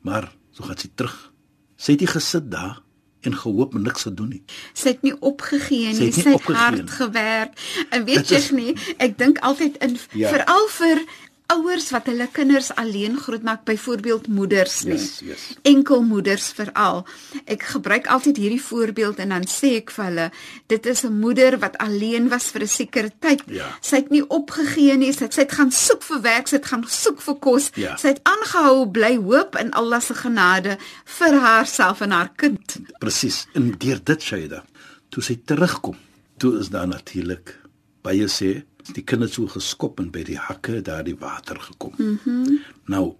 Maar 0.00 0.32
so 0.50 0.64
gaan 0.64 0.78
sy 0.78 0.88
terug. 0.94 1.32
Sy 1.76 1.92
het 1.92 2.00
nie 2.00 2.08
gesit 2.08 2.50
daar 2.50 2.82
en 3.20 3.36
gehoop 3.36 3.74
niks 3.74 4.02
gedoen 4.02 4.28
nie. 4.28 4.42
Sy 4.72 4.88
het 4.88 5.02
nie 5.02 5.14
opgegee 5.20 5.94
Sy 5.94 5.98
nie, 6.00 6.06
het 6.06 6.16
nie 6.16 6.22
sy 6.22 6.28
het 6.30 6.34
opgegee 6.34 6.62
hard 6.62 6.90
gewerk. 6.90 7.52
En 7.90 8.04
weet 8.04 8.16
Dit 8.16 8.28
jy 8.28 8.36
is- 8.36 8.50
nie, 8.50 8.74
ek 8.98 9.18
dink 9.18 9.38
altyd 9.38 9.76
in 9.76 9.98
Ja. 10.12 10.28
veral 10.28 10.68
vir 10.68 11.04
ouers 11.52 11.90
wat 11.92 12.08
hulle 12.10 12.26
kinders 12.32 12.70
alleen 12.80 13.18
grootmaak, 13.20 13.64
byvoorbeeld 13.68 14.28
moeders 14.32 14.82
nie. 14.88 14.98
Yes, 14.98 15.20
yes. 15.24 15.44
Enkelmoeders 15.68 16.48
veral. 16.56 17.02
Ek 17.44 17.66
gebruik 17.74 18.08
altyd 18.12 18.40
hierdie 18.40 18.62
voorbeeld 18.62 19.20
en 19.24 19.34
dan 19.34 19.46
sê 19.50 19.74
ek 19.80 19.92
vir 19.96 20.04
hulle, 20.08 20.26
dit 20.72 20.86
is 20.86 21.04
'n 21.04 21.18
moeder 21.20 21.58
wat 21.58 21.78
alleen 21.78 22.28
was 22.28 22.50
vir 22.50 22.62
'n 22.62 22.68
sekere 22.68 23.12
tyd. 23.18 23.42
Ja. 23.46 23.68
Sy 23.80 23.96
het 23.96 24.10
nie 24.10 24.24
opgegee 24.28 24.96
nie, 24.96 25.12
sy 25.12 25.24
het, 25.24 25.34
sy 25.34 25.40
het 25.40 25.52
gaan 25.52 25.70
soek 25.70 26.02
vir 26.02 26.20
werk, 26.20 26.48
sy 26.48 26.56
het 26.56 26.66
gaan 26.66 26.84
soek 26.88 27.20
vir 27.20 27.34
kos. 27.34 27.70
Ja. 27.74 27.96
Sy 27.96 28.08
het 28.08 28.20
aangehou 28.22 28.86
bly 28.90 29.16
hoop 29.16 29.56
in 29.56 29.72
Allah 29.72 30.00
se 30.00 30.14
genade 30.14 30.78
vir 31.04 31.34
haarself 31.40 32.00
en 32.00 32.10
haar 32.10 32.32
kind. 32.36 32.76
Presies. 32.98 33.46
En 33.54 33.74
deur 33.78 34.00
dit 34.04 34.22
Shaida, 34.22 34.64
toe 35.08 35.22
sy 35.22 35.40
terugkom, 35.44 35.96
toe 36.38 36.58
is 36.58 36.68
daar 36.68 36.88
natuurlik 36.88 37.58
baie 38.02 38.26
sê 38.26 38.64
die 38.94 39.04
kinders 39.04 39.36
so 39.38 39.46
geskop 39.46 40.00
en 40.02 40.10
by 40.10 40.22
die 40.26 40.38
hakke 40.38 40.80
daar 40.82 41.04
die 41.06 41.16
water 41.18 41.60
gekom. 41.60 41.94
Mhm. 41.98 42.18
Mm 42.26 42.58
nou, 42.84 43.14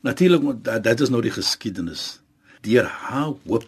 natuurlik 0.00 0.42
dat 0.64 0.84
dit 0.84 1.00
is 1.00 1.10
nou 1.10 1.22
die 1.22 1.32
geskiedenis. 1.34 2.20
Deur 2.60 2.84
haar 2.84 3.32
hoop 3.46 3.66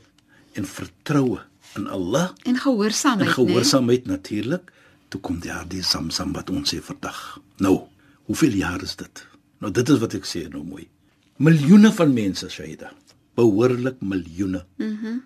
en 0.52 0.64
vertroue 0.64 1.40
in 1.76 1.86
Allah 1.88 2.30
En 2.42 2.56
gehoorsaamheid, 2.56 3.28
en 3.28 3.34
gehoorsaamheid 3.34 4.06
natuurlik 4.06 4.72
toe 5.08 5.20
kom 5.20 5.40
daar 5.40 5.64
die 5.68 5.82
Samsam 5.82 6.32
wat 6.32 6.50
ons 6.50 6.74
sê 6.74 6.80
vandag. 6.84 7.40
Nou, 7.56 7.80
hoeveel 8.28 8.60
jaar 8.60 8.82
is 8.82 8.96
dit? 8.96 9.26
Nou 9.58 9.72
dit 9.72 9.88
is 9.88 9.98
wat 9.98 10.14
ek 10.14 10.28
sê 10.28 10.44
nou 10.52 10.62
mooi. 10.64 10.88
Miljoene 11.36 11.92
van 11.92 12.12
mense, 12.12 12.48
Shaida. 12.50 12.92
Behoorlik 13.38 14.00
miljoene. 14.00 14.64
Mhm. 14.76 14.94
Mm 15.06 15.24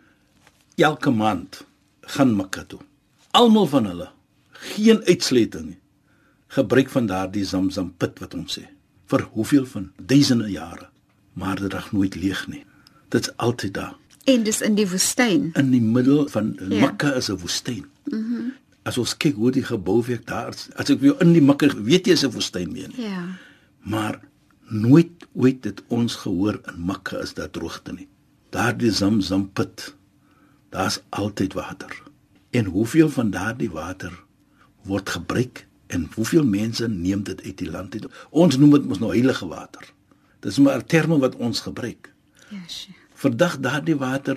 Elke 0.76 1.10
maand 1.10 1.64
gaan 2.00 2.36
Mekka 2.36 2.64
toe. 2.64 2.80
Almal 3.30 3.66
van 3.66 3.86
hulle, 3.86 4.08
geen 4.50 5.02
uitsluiting 5.04 5.66
nie. 5.66 5.81
Gebruik 6.52 6.90
van 6.92 7.06
daardie 7.08 7.44
Zamzam 7.48 7.94
put 7.96 8.18
wat 8.20 8.34
ons 8.36 8.58
sê 8.58 8.66
vir 9.12 9.22
hoeveel 9.36 9.66
van 9.68 9.90
duisende 10.00 10.48
jare, 10.48 10.88
maar 11.36 11.60
dit 11.60 11.72
raak 11.72 11.92
nooit 11.92 12.14
leeg 12.16 12.46
nie. 12.48 12.62
Dit's 13.12 13.32
altyd 13.36 13.74
daar. 13.74 13.94
En 14.24 14.44
dis 14.46 14.60
in 14.64 14.76
die 14.78 14.86
woestyn. 14.88 15.50
In 15.60 15.70
die 15.72 15.82
middel 15.84 16.28
van 16.32 16.54
ja. 16.56 16.80
Mekka 16.86 17.12
is 17.20 17.28
'n 17.28 17.38
woestyn. 17.40 17.86
Mhm. 18.04 18.20
Mm 18.20 18.52
as 18.82 18.98
ons 18.98 19.14
kyk 19.16 19.36
hoe 19.38 19.52
die 19.54 19.62
gebou 19.62 20.00
werk 20.02 20.26
daar, 20.26 20.54
as 20.74 20.90
ek 20.90 21.00
weer 21.00 21.20
in 21.22 21.32
die 21.32 21.42
Mekka 21.42 21.68
weet 21.86 22.06
jy 22.06 22.12
is 22.12 22.24
'n 22.24 22.32
woestyn 22.34 22.72
meen. 22.72 22.92
Ja. 22.96 23.38
Maar 23.80 24.20
nooit 24.68 25.26
ooit 25.34 25.64
het 25.64 25.82
ons 25.88 26.14
gehoor 26.14 26.60
in 26.66 26.86
Mekka 26.86 27.22
is 27.22 27.34
daar 27.34 27.50
droogte 27.50 27.92
nie. 27.92 28.08
Daardie 28.50 28.90
Zamzam 28.90 29.52
put 29.52 29.94
daar's 30.70 31.00
altyd 31.08 31.52
water. 31.52 32.02
En 32.50 32.64
hoeveel 32.64 33.08
van 33.08 33.30
daardie 33.30 33.70
water 33.70 34.12
word 34.82 35.10
gebruik 35.10 35.66
en 35.92 36.08
hoeveel 36.14 36.44
mense 36.44 36.88
neem 36.88 37.22
dit 37.28 37.42
uit 37.42 37.58
die 37.58 37.70
land 37.70 37.94
uit? 37.94 38.06
Ons 38.30 38.56
noem 38.60 38.78
dit 38.78 38.88
mos 38.88 39.00
nou 39.02 39.12
heilige 39.12 39.46
water. 39.50 39.92
Dis 40.40 40.58
maar 40.58 40.80
'n 40.80 40.86
term 40.86 41.18
wat 41.20 41.36
ons 41.36 41.60
gebruik. 41.60 42.12
Ja, 42.48 42.58
sure. 42.66 42.96
Vandag 43.14 43.58
daardie 43.60 43.96
water 43.96 44.36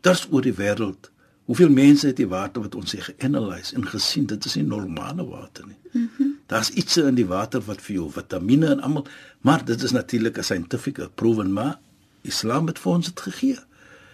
durs 0.00 0.26
oor 0.30 0.42
die 0.42 0.54
wêreld. 0.54 1.10
Hoeveel 1.46 1.70
mense 1.70 2.06
het 2.06 2.16
die 2.16 2.28
water 2.28 2.62
wat 2.62 2.74
ons 2.74 2.94
sê 2.94 3.00
geanalyse 3.00 3.74
en 3.74 3.86
gesien 3.86 4.26
dit 4.26 4.44
is 4.44 4.54
nie 4.54 4.66
normale 4.66 5.26
water 5.26 5.66
nie. 5.66 5.78
Mm 5.92 6.34
Daar's 6.46 6.70
iets 6.70 6.96
in 6.96 7.16
die 7.18 7.26
water 7.26 7.60
wat 7.66 7.80
vir 7.82 7.94
jou 7.96 8.10
vitamiene 8.10 8.68
en 8.70 8.80
almal, 8.80 9.06
maar 9.40 9.64
dit 9.64 9.82
is 9.82 9.90
natuurlik 9.90 10.38
'n 10.38 10.42
scientific 10.42 11.00
proven 11.14 11.52
maar 11.52 11.78
Islam 12.22 12.66
het 12.66 12.78
vir 12.78 12.92
ons 12.92 13.06
dit 13.06 13.20
gegee 13.20 13.58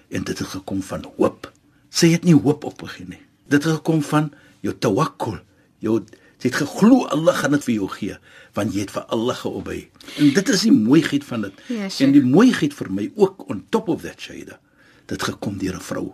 en 0.09 0.25
dit 0.25 0.39
het 0.39 0.49
gekom 0.49 0.83
van 0.83 1.05
hoop. 1.17 1.53
Sy 1.89 2.09
het 2.13 2.25
nie 2.25 2.35
hoop 2.35 2.65
opgegee 2.65 3.07
nie. 3.09 3.21
Dit 3.49 3.65
het 3.65 3.75
gekom 3.81 4.03
van 4.03 4.33
jou 4.61 4.75
tawakkul. 4.79 5.39
Jou 5.79 6.05
jy 6.43 6.51
het 6.51 6.59
geglo 6.63 7.05
Allah 7.15 7.37
gaan 7.39 7.55
dit 7.57 7.65
vir 7.65 7.75
jou 7.75 7.89
gee 7.89 8.17
want 8.55 8.75
jy 8.75 8.81
het 8.85 8.91
vir 8.91 9.05
Allah 9.15 9.37
geobey. 9.37 9.91
En 10.19 10.33
dit 10.35 10.49
is 10.49 10.65
die 10.67 10.73
mooiheid 10.73 11.25
van 11.25 11.47
dit. 11.47 11.61
Ja, 11.73 11.89
en 12.05 12.13
die 12.13 12.25
mooiheid 12.25 12.75
vir 12.75 12.91
my 12.93 13.11
ook 13.17 13.49
on 13.49 13.65
top 13.71 13.89
of 13.89 14.03
that 14.03 14.21
shade. 14.21 14.59
Dit 15.07 15.23
gekom 15.23 15.59
deur 15.59 15.77
'n 15.77 15.81
vrou. 15.81 16.13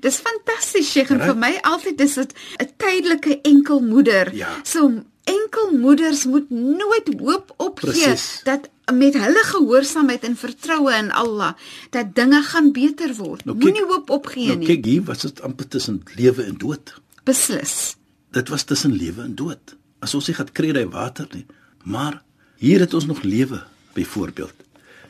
Dis 0.00 0.18
fantasties, 0.18 0.90
Sheikh, 0.90 1.10
en 1.10 1.20
vir 1.20 1.36
my 1.36 1.58
altyd 1.62 2.00
is 2.00 2.14
dit 2.14 2.34
'n 2.58 2.68
tydelike 2.76 3.40
enkelmoeder. 3.42 4.34
Ja. 4.34 4.60
So 4.62 5.02
enkelmoeders 5.24 6.24
moet 6.24 6.50
nooit 6.50 7.10
hoop 7.18 7.54
opgee 7.56 7.90
Precies. 7.90 8.40
dat 8.44 8.68
met 8.92 9.14
hulle 9.14 9.42
gehoorsaamheid 9.44 10.22
en 10.22 10.36
vertroue 10.36 10.92
in 10.94 11.12
Allah 11.12 11.52
dat 11.90 12.14
dinge 12.14 12.42
gaan 12.42 12.72
beter 12.72 13.14
word. 13.14 13.44
Nou, 13.44 13.58
Moenie 13.58 13.84
hoop 13.86 14.10
opgee 14.10 14.46
nou, 14.46 14.58
nie. 14.58 14.66
Kyk 14.66 14.84
hier, 14.84 15.02
was 15.02 15.20
dit 15.20 15.40
amper 15.40 15.68
tussen 15.68 16.02
lewe 16.16 16.42
en 16.42 16.58
dood. 16.58 16.94
Beslis. 17.24 17.96
Dit 18.30 18.48
was 18.48 18.62
tussen 18.62 18.92
lewe 18.92 19.22
en 19.22 19.34
dood. 19.34 19.76
As 19.98 20.14
ons 20.14 20.28
nie 20.30 20.36
gaan 20.36 20.52
kry 20.54 20.70
daai 20.72 20.86
water 20.90 21.26
nie, 21.34 21.46
maar 21.82 22.20
hier 22.62 22.80
het 22.80 22.94
ons 22.94 23.06
nog 23.06 23.22
lewe 23.26 23.62
byvoorbeeld. 23.96 24.54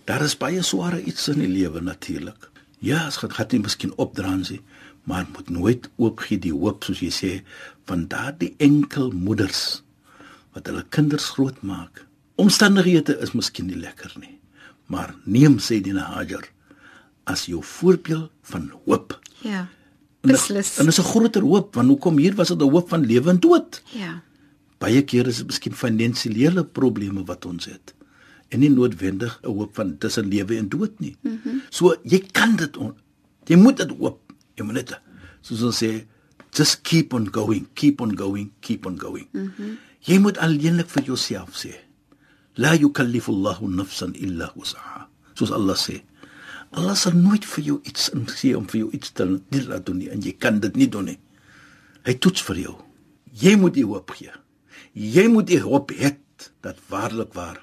Daar 0.09 0.25
is 0.25 0.39
baie 0.41 0.63
sware 0.65 1.03
iets 1.05 1.29
in 1.29 1.43
die 1.43 1.51
lewe 1.51 1.83
natuurlik. 1.85 2.49
Ja, 2.81 3.05
as 3.07 3.21
gaan 3.21 3.35
gaan 3.37 3.51
nie 3.53 3.61
miskien 3.67 3.93
opdraansie, 4.01 4.61
maar 5.05 5.27
moet 5.35 5.51
nooit 5.51 5.89
oopgee 5.97 6.39
die 6.41 6.55
hoop 6.55 6.85
soos 6.85 7.03
jy 7.05 7.11
sê 7.13 7.33
van 7.89 8.07
daardie 8.09 8.55
enkel 8.59 9.11
moeders 9.13 9.83
wat 10.55 10.67
hulle 10.67 10.85
kinders 10.89 11.29
grootmaak. 11.37 12.07
Omstandighede 12.41 13.19
is 13.21 13.35
miskien 13.37 13.69
nie 13.69 13.79
lekker 13.79 14.15
nie, 14.19 14.39
maar 14.89 15.13
neem 15.25 15.59
sê 15.61 15.81
die 15.85 15.95
Hajar 15.95 16.49
as 17.29 17.45
jou 17.47 17.61
voorbeeld 17.63 18.31
van 18.43 18.73
hoop. 18.87 19.19
Ja. 19.45 19.69
Beslis. 20.21 20.77
En 20.79 20.85
dit 20.85 20.93
is 20.93 21.01
'n 21.01 21.09
groter 21.13 21.43
hoop 21.43 21.75
want 21.75 21.89
hoekom 21.89 22.19
hier 22.19 22.35
was 22.35 22.49
dit 22.49 22.61
'n 22.61 22.71
hoop 22.71 22.89
van 22.89 23.07
lewe 23.07 23.31
en 23.31 23.41
dood. 23.41 23.83
Ja. 23.93 24.23
Baie 24.79 25.03
kere 25.05 25.29
is 25.29 25.37
dit 25.37 25.47
miskien 25.47 25.75
finansiële 25.75 26.65
probleme 26.65 27.25
wat 27.25 27.45
ons 27.47 27.65
het 27.65 27.95
en 28.51 28.61
nie 28.61 28.71
noodwendig 28.71 29.41
'n 29.43 29.47
hoop 29.47 29.75
van 29.75 29.99
tussen 29.99 30.29
lewe 30.29 30.57
en 30.57 30.69
dood 30.69 31.01
nie. 31.01 31.17
Mm 31.21 31.41
-hmm. 31.43 31.63
So 31.71 31.97
jy 32.03 32.19
kan 32.33 32.57
dit 32.57 32.77
on, 32.77 32.95
jy 33.45 33.57
moet 33.57 33.77
dit 33.77 33.91
hoop. 33.99 34.33
Jy 34.55 34.65
moet 34.65 34.75
net 34.75 35.01
soos 35.41 35.63
ons 35.63 35.83
sê 35.83 36.07
just 36.51 36.81
keep 36.83 37.13
on 37.13 37.29
going, 37.33 37.69
keep 37.75 38.01
on 38.01 38.17
going, 38.19 38.51
keep 38.61 38.87
on 38.87 39.01
going. 39.01 39.29
Mm 39.33 39.53
-hmm. 39.57 39.79
Jy 40.01 40.19
moet 40.19 40.39
alleenlik 40.39 40.89
vir 40.89 41.03
jouself 41.03 41.65
sê 41.65 41.75
la 42.55 42.75
yukallifu 42.75 43.33
Allahu 43.33 43.69
nafsan 43.69 44.15
illa 44.15 44.53
wus'aha. 44.57 45.09
Soos 45.35 45.51
Allah 45.51 45.77
sê. 45.77 46.03
Allah 46.73 46.95
sal 46.95 47.17
nooit 47.19 47.45
vir 47.45 47.65
jou 47.67 47.79
iets 47.83 48.11
insê 48.15 48.53
om 48.57 48.67
vir 48.71 48.81
jou 48.85 48.91
iets 48.95 49.11
te 49.17 49.25
nie 49.27 49.63
laat 49.67 49.87
doen 49.87 49.99
nie 49.99 50.11
en 50.15 50.21
jy 50.23 50.37
kan 50.39 50.61
dit 50.63 50.77
nie 50.79 50.87
doen 50.89 51.05
nie. 51.11 51.19
Hy 52.07 52.15
toets 52.23 52.43
vir 52.47 52.61
jou. 52.65 52.77
Jy 53.41 53.57
moet 53.59 53.75
die 53.75 53.85
hoop 53.87 54.11
gee. 54.17 54.31
Jy 54.95 55.27
moet 55.31 55.47
die 55.51 55.59
hoop 55.65 55.91
hê 55.95 56.13
dat 56.65 56.79
waarlik 56.89 57.35
waar 57.37 57.59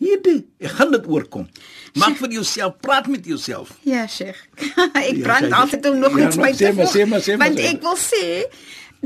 hierdie 0.00 0.44
ek 0.60 0.70
gaan 0.78 0.90
dit 0.92 1.06
oorkom. 1.08 1.46
Maak 2.00 2.16
vir 2.20 2.32
jouself, 2.38 2.74
praat 2.84 3.06
met 3.08 3.24
jouself. 3.26 3.74
Ja, 3.88 4.06
Sheikh. 4.10 4.40
ek 5.00 5.16
Ja, 5.16 5.22
brand 5.24 5.46
sy- 5.50 5.58
altyd 5.60 5.86
om 5.90 5.98
nog 6.02 6.18
Ja, 6.18 6.26
iets 6.28 6.36
by 6.40 6.50
sê 6.52 6.70
te 6.70 6.72
voeg. 6.78 6.94
sê 6.94 7.36
Want 7.40 7.58
ek 7.60 7.82
wil 7.82 7.96
sê 8.00 8.24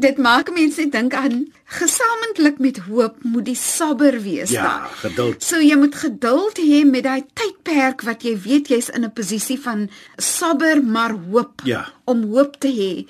dit 0.01 0.19
maak 0.19 0.51
mense 0.55 0.89
dink 0.89 1.15
aan 1.15 1.47
gesamentlik 1.65 2.59
met 2.59 2.79
hoop 2.89 3.17
moet 3.23 3.45
die 3.45 3.57
sabber 3.57 4.21
wees 4.23 4.51
Ja, 4.51 4.63
daar. 4.63 4.89
geduld. 5.03 5.43
So 5.45 5.61
jy 5.61 5.77
moet 5.77 5.95
geduld 5.95 6.59
hê 6.59 6.85
met 6.91 7.03
daai 7.05 7.25
tydperk 7.35 8.03
wat 8.03 8.23
jy 8.23 8.37
weet 8.41 8.69
jy's 8.69 8.89
in 8.89 9.05
'n 9.05 9.13
posisie 9.13 9.59
van 9.61 9.89
sabber 10.17 10.83
maar 10.85 11.11
hoop 11.31 11.61
Ja. 11.65 11.89
om 12.05 12.23
hoop 12.33 12.57
te 12.61 12.69
hê. 12.69 13.07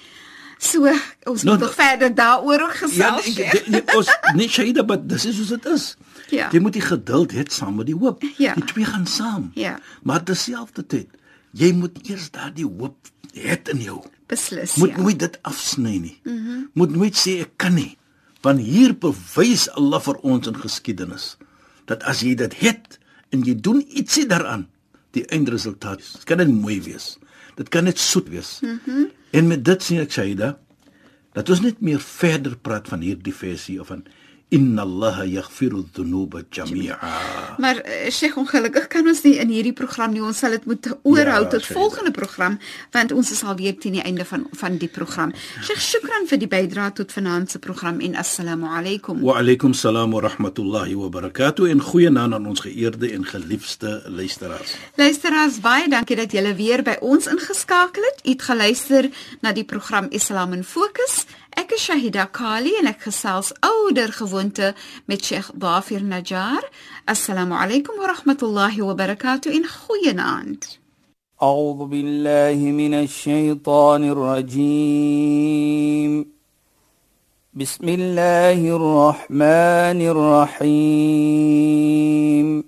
So 0.58 0.86
ons 1.24 1.42
Nou, 1.42 1.56
moet 1.58 1.66
nog 1.66 1.74
verder 1.74 2.14
daaroor 2.14 2.58
Ja, 2.60 2.68
gesels. 2.68 3.24
nee, 3.24 3.34
Sheikh. 3.34 3.52
nee, 3.68 3.80
nee, 3.86 3.96
ons 3.96 4.08
nie 4.34 4.48
Shaida, 4.48 4.82
maar 4.82 5.06
dis 5.06 5.24
is 5.26 5.36
hoe 5.38 5.46
dit 5.46 5.66
is. 5.66 5.96
Ja. 6.30 6.48
Jy 6.52 6.58
moet 6.60 6.72
die 6.72 6.82
geduld 6.82 7.32
hê 7.32 7.42
saam 7.46 7.74
met 7.76 7.86
die 7.86 7.94
hoop. 7.94 8.22
Ja. 8.36 8.54
Die 8.54 8.64
twee 8.64 8.84
gaan 8.84 9.06
saam. 9.06 9.50
Ja. 9.54 9.78
Maar 10.02 10.22
terselfdertyd, 10.22 11.06
jy 11.52 11.72
moet 11.72 12.08
eers 12.08 12.30
daardie 12.30 12.66
hoop 12.78 12.96
hê 13.42 13.58
in 13.72 13.82
jou. 13.82 13.98
Beslis. 14.28 14.76
Moet 14.76 14.90
ja. 14.94 15.02
nooit 15.02 15.18
dit 15.18 15.38
afsny 15.42 15.96
nie. 15.98 16.20
Mm 16.24 16.36
-hmm. 16.36 16.70
Moet 16.72 16.96
nooit 16.96 17.16
sê 17.16 17.40
ek 17.40 17.56
kan 17.56 17.74
nie. 17.74 17.96
Want 18.40 18.60
hier 18.60 18.94
bewys 18.98 19.68
Allah 19.70 20.00
vir 20.00 20.16
ons 20.22 20.46
in 20.46 20.56
geskiedenis 20.56 21.36
dat 21.84 22.02
as 22.02 22.20
jy 22.20 22.34
dit 22.34 22.54
het 22.60 22.98
en 23.30 23.42
jy 23.44 23.54
doen 23.60 23.80
ietsie 23.88 24.26
daaraan, 24.26 24.68
die 25.10 25.24
eindresultaat. 25.24 25.98
Dit 25.98 26.24
kan 26.24 26.36
net 26.36 26.48
mooi 26.52 26.82
wees. 26.82 27.18
Dit 27.56 27.68
kan 27.68 27.84
net 27.84 27.98
soet 27.98 28.28
wees. 28.28 28.58
Mm 28.60 28.80
-hmm. 28.84 29.10
En 29.30 29.46
met 29.46 29.64
dit 29.64 29.82
sien 29.82 30.00
ek 30.00 30.12
Shaida 30.12 30.58
dat 31.32 31.48
ons 31.48 31.60
net 31.60 31.80
meer 31.80 32.00
verder 32.00 32.56
praat 32.56 32.88
van 32.88 33.00
hierdie 33.00 33.34
versie 33.34 33.80
of 33.80 33.86
van 33.86 34.04
inna 34.50 34.82
allaha 34.82 35.24
yaghfiru 35.24 35.84
dhunuba 35.94 36.42
jami'a. 36.50 36.96
Maar 37.58 37.76
uh, 37.76 38.10
Sheikh 38.10 38.36
ongelukkig 38.40 38.86
kan 38.88 39.08
ons 39.08 39.20
nie 39.26 39.36
in 39.42 39.50
hierdie 39.52 39.74
program 39.76 40.14
nie. 40.14 40.22
Ons 40.24 40.40
sal 40.40 40.56
dit 40.56 40.64
moet 40.64 40.88
oorhou 41.02 41.42
Ja, 41.44 41.50
tot 41.52 41.66
volgende 41.66 42.12
program 42.16 42.58
want 42.92 43.12
ons 43.12 43.30
is 43.34 43.42
alweer 43.44 43.76
teen 43.76 43.98
die 43.98 44.04
einde 44.04 44.24
van 44.24 44.46
van 44.56 44.78
die 44.80 44.88
program. 44.88 45.34
Sheikh, 45.60 45.82
shukran 45.84 46.28
vir 46.30 46.40
die 46.40 46.48
bydrae 46.48 46.94
tot 46.96 47.12
vanaand 47.12 47.52
se 47.52 47.60
program 47.60 48.00
en 48.00 48.16
assalamu 48.16 48.70
alaykum. 48.78 49.20
Wa 49.20 49.36
alaykum 49.42 49.74
salaam 49.74 50.16
wa 50.16 50.22
rahmatullahi 50.24 50.96
wa 50.96 51.10
barakatuh 51.12 51.68
en 51.70 51.84
goeienaand 51.84 52.38
aan 52.38 52.46
ons 52.46 52.64
geëerde 52.64 53.12
en 53.12 53.26
geliefde 53.28 54.02
luisteraars. 54.06 54.76
Luisteraars, 54.96 55.60
baie 55.60 55.88
dankie 55.92 56.16
dat 56.16 56.32
julle 56.32 56.54
weer 56.56 56.82
by 56.82 56.96
ons 57.00 57.28
ingeskakel 57.28 58.08
het. 58.08 58.24
U 58.24 58.32
het 58.32 58.48
geluister 58.48 59.10
na 59.44 59.52
die 59.52 59.64
program 59.64 60.08
Islam 60.10 60.56
in 60.56 60.64
Fokus. 60.64 61.26
Ek 61.58 61.74
is 61.74 61.82
Shahida 61.82 62.30
Kali 62.30 62.70
en 62.78 62.86
ek 62.86 63.02
gesels 63.08 63.50
ouer 63.66 64.12
gewoonte 64.14 64.78
met 65.10 65.18
Sheikh 65.26 65.50
Dafir 65.58 66.06
Najjar. 66.06 66.62
Assalamu 67.14 67.58
alaykum 67.58 67.98
wa 67.98 68.06
rahmatullahi 68.14 68.78
wa 68.86 68.94
barakatuh 68.94 69.50
en 69.58 69.66
goeienaand. 69.66 70.78
أعوذ 71.42 71.86
بالله 71.86 72.54
من 72.54 72.94
الشيطان 72.94 74.10
الرجيم 74.10 76.26
بسم 77.54 77.88
الله 77.88 78.76
الرحمن 78.76 80.02
الرحيم 80.62 82.67